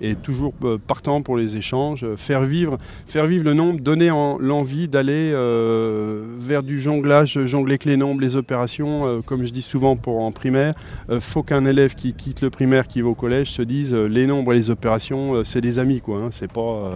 [0.00, 4.10] Et toujours euh, partant pour les échanges, euh, faire vivre, faire vivre le nombre, donner
[4.10, 9.52] en- l'envie d'aller euh, vers du jonglage, jongler avec les nombres, les opérations, comme je
[9.52, 10.74] dis souvent pour en primaire,
[11.20, 14.52] faut qu'un élève qui quitte le primaire, qui va au collège, se dise les nombres
[14.52, 16.18] et les opérations, c'est des amis quoi.
[16.18, 16.90] hein, c'est pas,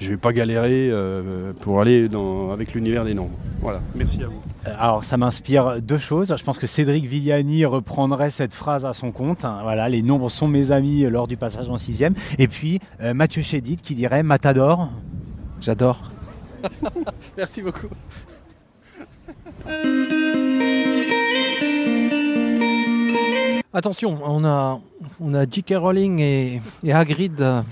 [0.00, 0.90] je vais pas galérer
[1.60, 2.08] pour aller
[2.52, 3.36] avec l'univers des nombres.
[3.60, 4.40] Voilà, merci à vous.
[4.78, 6.34] Alors ça m'inspire deux choses.
[6.36, 9.44] Je pense que Cédric Villani reprendrait cette phrase à son compte.
[9.62, 12.05] Voilà, les nombres sont mes amis lors du passage en sixième.
[12.38, 14.90] Et puis euh, Mathieu Chédid qui dirait Matador.
[15.60, 16.10] J'adore.
[17.36, 17.88] Merci beaucoup.
[23.72, 24.80] Attention, on a,
[25.20, 25.74] on a J.K.
[25.76, 27.62] Rowling et, et Hagrid euh,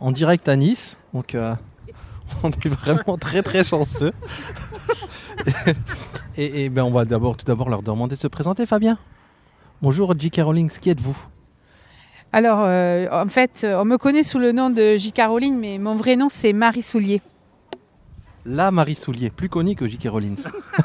[0.00, 0.96] en direct à Nice.
[1.14, 1.54] Donc, euh,
[2.42, 4.12] on est vraiment très très chanceux.
[6.36, 8.98] et, et ben, on va d'abord, tout d'abord leur demander de se présenter, Fabien.
[9.80, 10.40] Bonjour J.K.
[10.42, 11.16] Rowling, qui êtes-vous?
[12.32, 15.22] Alors, euh, en fait, on me connaît sous le nom de J.K.
[15.28, 17.22] Rowling, mais mon vrai nom, c'est Marie Soulier.
[18.44, 20.08] La Marie Soulier, plus connue que J.K.
[20.08, 20.36] Rowling.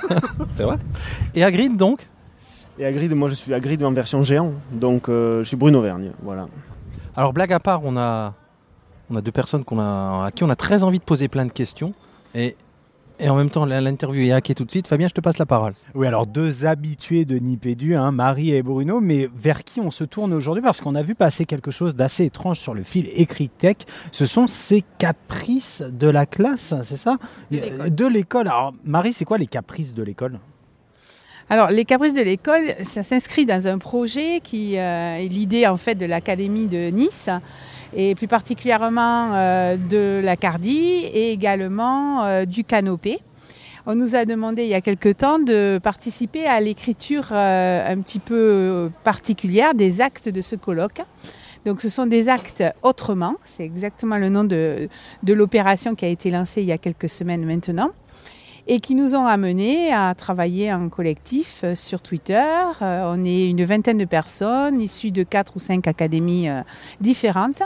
[0.56, 0.78] C'est vrai?
[1.36, 2.08] Et Hagrid, donc?
[2.80, 6.12] Et Hagrid, moi je suis Hagrid en version géant, donc euh, je suis Bruno Vergne,
[6.24, 6.48] voilà.
[7.16, 8.34] Alors, blague à part, on a,
[9.12, 11.46] on a deux personnes qu'on a, à qui on a très envie de poser plein
[11.46, 11.94] de questions.
[12.34, 12.56] Et,
[13.20, 14.88] et en même temps, l'interview est hackée tout de suite.
[14.88, 15.74] Fabien, je te passe la parole.
[15.94, 20.04] Oui, alors deux habitués de Nipédu, hein, Marie et Bruno, mais vers qui on se
[20.04, 20.64] tourne aujourd'hui?
[20.64, 23.78] Parce qu'on a vu passer quelque chose d'assez étrange sur le fil écrit tech.
[24.12, 27.18] Ce sont ces caprices de la classe, c'est ça?
[27.52, 28.48] De l'école.
[28.48, 30.40] Alors, Marie, c'est quoi les caprices de l'école?
[31.50, 35.78] Alors, les caprices de l'école, ça s'inscrit dans un projet qui euh, est l'idée en
[35.78, 37.30] fait de l'Académie de Nice
[37.96, 43.20] et plus particulièrement euh, de la Cardi et également euh, du Canopé.
[43.86, 48.00] On nous a demandé il y a quelque temps de participer à l'écriture euh, un
[48.02, 51.02] petit peu particulière des actes de ce colloque.
[51.66, 54.90] Donc ce sont des actes autrement, c'est exactement le nom de,
[55.24, 57.92] de l'opération qui a été lancée il y a quelques semaines maintenant
[58.68, 62.46] et qui nous ont amenés à travailler en collectif euh, sur Twitter.
[62.82, 66.62] Euh, on est une vingtaine de personnes issues de quatre ou cinq académies euh,
[67.02, 67.62] différentes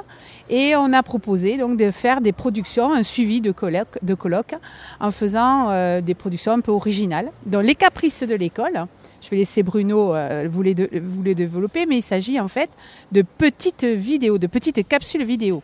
[0.49, 4.55] et on a proposé donc de faire des productions, un suivi de colloques,
[4.99, 7.31] en faisant des productions un peu originales.
[7.45, 8.85] Donc les caprices de l'école.
[9.21, 10.13] Je vais laisser Bruno
[10.47, 12.69] vous, les vous les développer, mais il s'agit en fait
[13.11, 15.61] de petites vidéos, de petites capsules vidéo.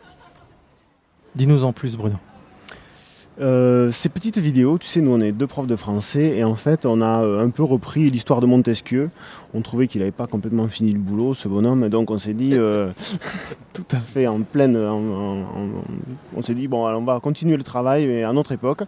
[1.34, 2.16] Dis-nous en plus, Bruno.
[3.40, 6.54] Euh, ces petites vidéos, tu sais, nous on est deux profs de français et en
[6.54, 9.10] fait on a euh, un peu repris l'histoire de Montesquieu.
[9.54, 12.52] On trouvait qu'il n'avait pas complètement fini le boulot, ce bonhomme, donc on s'est dit,
[12.54, 12.90] euh,
[13.72, 18.06] tout à fait en pleine, on s'est dit bon, alors on va continuer le travail
[18.06, 18.82] mais à notre époque.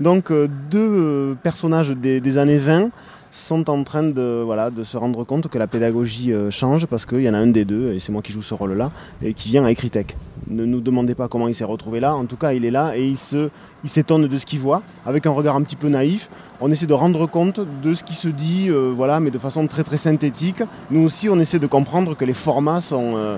[0.00, 0.32] Donc
[0.70, 2.90] deux personnages des, années 20
[3.32, 4.46] sont en train de,
[4.82, 7.92] se rendre compte que la pédagogie change parce qu'il y en a un des deux,
[7.92, 8.92] et c'est moi qui joue ce rôle-là,
[9.22, 10.16] et qui vient à Ecritech.
[10.48, 12.96] Ne nous demandez pas comment il s'est retrouvé là, en tout cas il est là
[12.96, 16.28] et il s'étonne de ce qu'il voit, avec un regard un petit peu naïf.
[16.60, 19.66] On essaie de rendre compte de ce qui se dit, euh, voilà, mais de façon
[19.66, 20.62] très très synthétique.
[20.90, 23.14] Nous aussi on essaie de comprendre que les formats sont...
[23.16, 23.36] euh,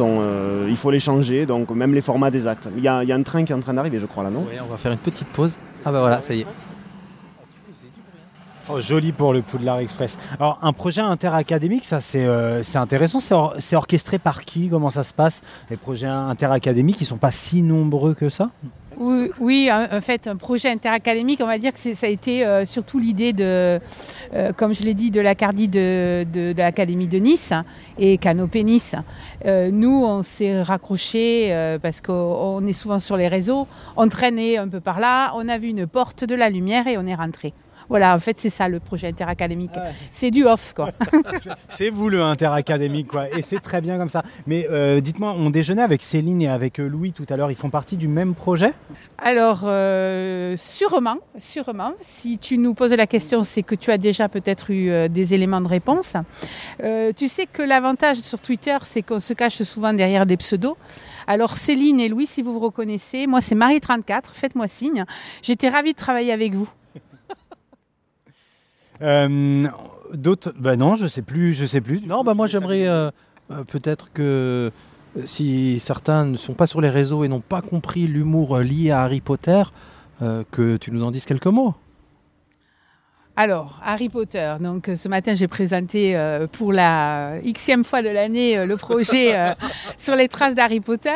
[0.00, 2.68] euh, il faut les changer, donc même les formats des actes.
[2.76, 4.30] Il y a, y a un train qui est en train d'arriver, je crois, là,
[4.30, 4.44] non?
[4.48, 5.54] Oui, on va faire une petite pause.
[5.84, 6.46] Ah bah voilà, ça y est.
[8.70, 10.18] Oh, joli pour le Poudlard Express.
[10.38, 13.18] Alors, un projet interacadémique, ça c'est euh, intéressant.
[13.18, 14.68] C'est or- c'est orchestré par qui?
[14.68, 15.40] Comment ça se passe?
[15.70, 18.50] Les projets interacadémiques, ils sont pas si nombreux que ça?
[18.98, 22.64] Oui, oui, en fait, un projet interacadémique, on va dire que ça a été euh,
[22.64, 23.78] surtout l'idée de,
[24.34, 25.22] euh, comme je l'ai dit, de
[26.24, 27.52] de, l'Académie de Nice
[27.96, 28.96] et Canopé Nice.
[29.46, 33.66] Nous, on s'est raccroché euh, parce qu'on on est souvent sur les réseaux,
[33.96, 36.98] on traînait un peu par là, on a vu une porte de la lumière et
[36.98, 37.54] on est rentré.
[37.88, 39.72] Voilà, en fait, c'est ça le projet interacadémique.
[40.10, 40.90] C'est du off, quoi.
[41.68, 43.28] C'est vous le interacadémique, quoi.
[43.36, 44.22] Et c'est très bien comme ça.
[44.46, 47.50] Mais euh, dites-moi, on déjeunait avec Céline et avec euh, Louis tout à l'heure.
[47.50, 48.72] Ils font partie du même projet?
[49.18, 51.92] Alors, euh, sûrement, sûrement.
[52.00, 55.34] Si tu nous poses la question, c'est que tu as déjà peut-être eu euh, des
[55.34, 56.14] éléments de réponse.
[57.16, 60.76] Tu sais que l'avantage sur Twitter, c'est qu'on se cache souvent derrière des pseudos.
[61.26, 65.04] Alors, Céline et Louis, si vous vous reconnaissez, moi, c'est Marie34, faites-moi signe.
[65.42, 66.68] J'étais ravie de travailler avec vous.
[69.02, 69.68] Euh,
[70.12, 72.00] D'autres Bah non, je sais plus, je sais plus.
[72.06, 73.10] Non, bah moi j'aimerais euh,
[73.50, 74.72] euh, peut-être que
[75.24, 79.02] si certains ne sont pas sur les réseaux et n'ont pas compris l'humour lié à
[79.02, 79.62] Harry Potter,
[80.50, 81.74] que tu nous en dises quelques mots.
[83.40, 84.54] Alors, Harry Potter.
[84.58, 88.76] Donc, euh, ce matin, j'ai présenté euh, pour la xème fois de l'année euh, le
[88.76, 89.52] projet euh,
[89.96, 91.12] sur les traces d'Harry Potter,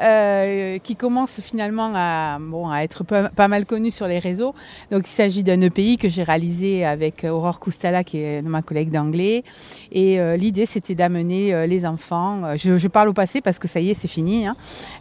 [0.00, 4.54] euh, qui commence finalement à, bon, à être pas, pas mal connu sur les réseaux.
[4.92, 8.92] Donc, il s'agit d'un EPI que j'ai réalisé avec Aurore Coustala, qui est ma collègue
[8.92, 9.42] d'anglais.
[9.90, 12.54] Et euh, l'idée, c'était d'amener les enfants.
[12.56, 14.46] Je, je parle au passé parce que ça y est, c'est fini.
[14.46, 14.54] hein.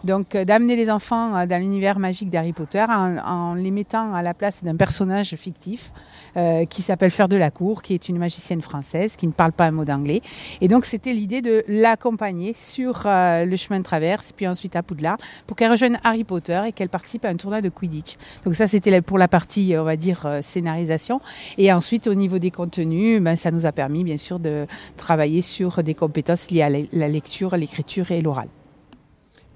[0.04, 4.34] Donc, d'amener les enfants dans l'univers magique d'Harry Potter en, en les mettant à la
[4.34, 5.92] place d'un personnage fictif
[6.38, 9.52] euh, qui s'appelle Fleur de la Cour, qui est une magicienne française qui ne parle
[9.52, 10.22] pas un mot d'anglais.
[10.62, 14.84] Et donc, c'était l'idée de l'accompagner sur euh, le chemin de traverse, puis ensuite à
[14.84, 15.18] Poudlard,
[15.48, 18.18] pour qu'elle rejoigne Harry Potter et qu'elle participe à un tournoi de Quidditch.
[18.46, 21.22] Donc ça, c'était pour la partie, on va dire, euh, scénarisation.
[21.58, 25.42] Et ensuite, au niveau des contenus, ben, ça nous a permis, bien sûr, de travailler
[25.42, 28.48] sur des compétences liées à la lecture, l'écriture et l'oral.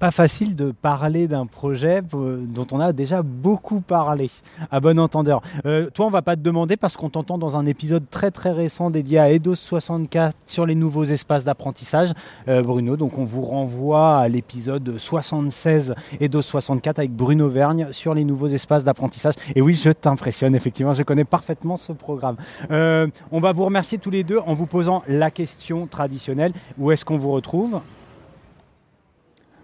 [0.01, 4.31] Pas facile de parler d'un projet euh, dont on a déjà beaucoup parlé,
[4.71, 5.43] à bon entendeur.
[5.67, 8.49] Euh, toi, on va pas te demander parce qu'on t'entend dans un épisode très très
[8.49, 12.13] récent dédié à EDOS 64 sur les nouveaux espaces d'apprentissage,
[12.47, 12.97] euh, Bruno.
[12.97, 18.47] Donc on vous renvoie à l'épisode 76 EDOS 64 avec Bruno Vergne sur les nouveaux
[18.47, 19.35] espaces d'apprentissage.
[19.53, 22.37] Et oui, je t'impressionne, effectivement, je connais parfaitement ce programme.
[22.71, 26.53] on va vous remercier tous les deux en vous posant la question traditionnelle.
[26.79, 27.81] Où est-ce qu'on vous retrouve?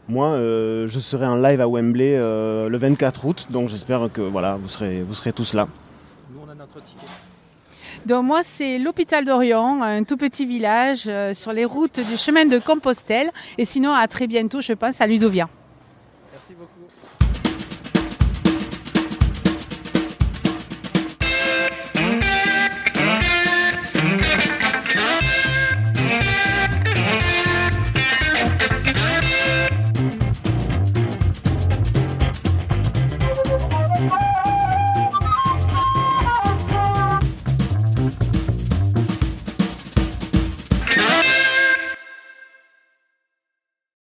[0.10, 4.22] Moi, euh, je serai en live à Wembley euh, le 24 août, donc j'espère que
[4.22, 5.68] voilà, vous serez, vous serez tous là.
[6.32, 7.08] Nous, on a notre ticket.
[8.06, 12.46] Donc moi, c'est l'hôpital d'Orient, un tout petit village euh, sur les routes du chemin
[12.46, 13.32] de Compostelle.
[13.58, 15.50] Et sinon, à très bientôt, je pense, à Ludovia.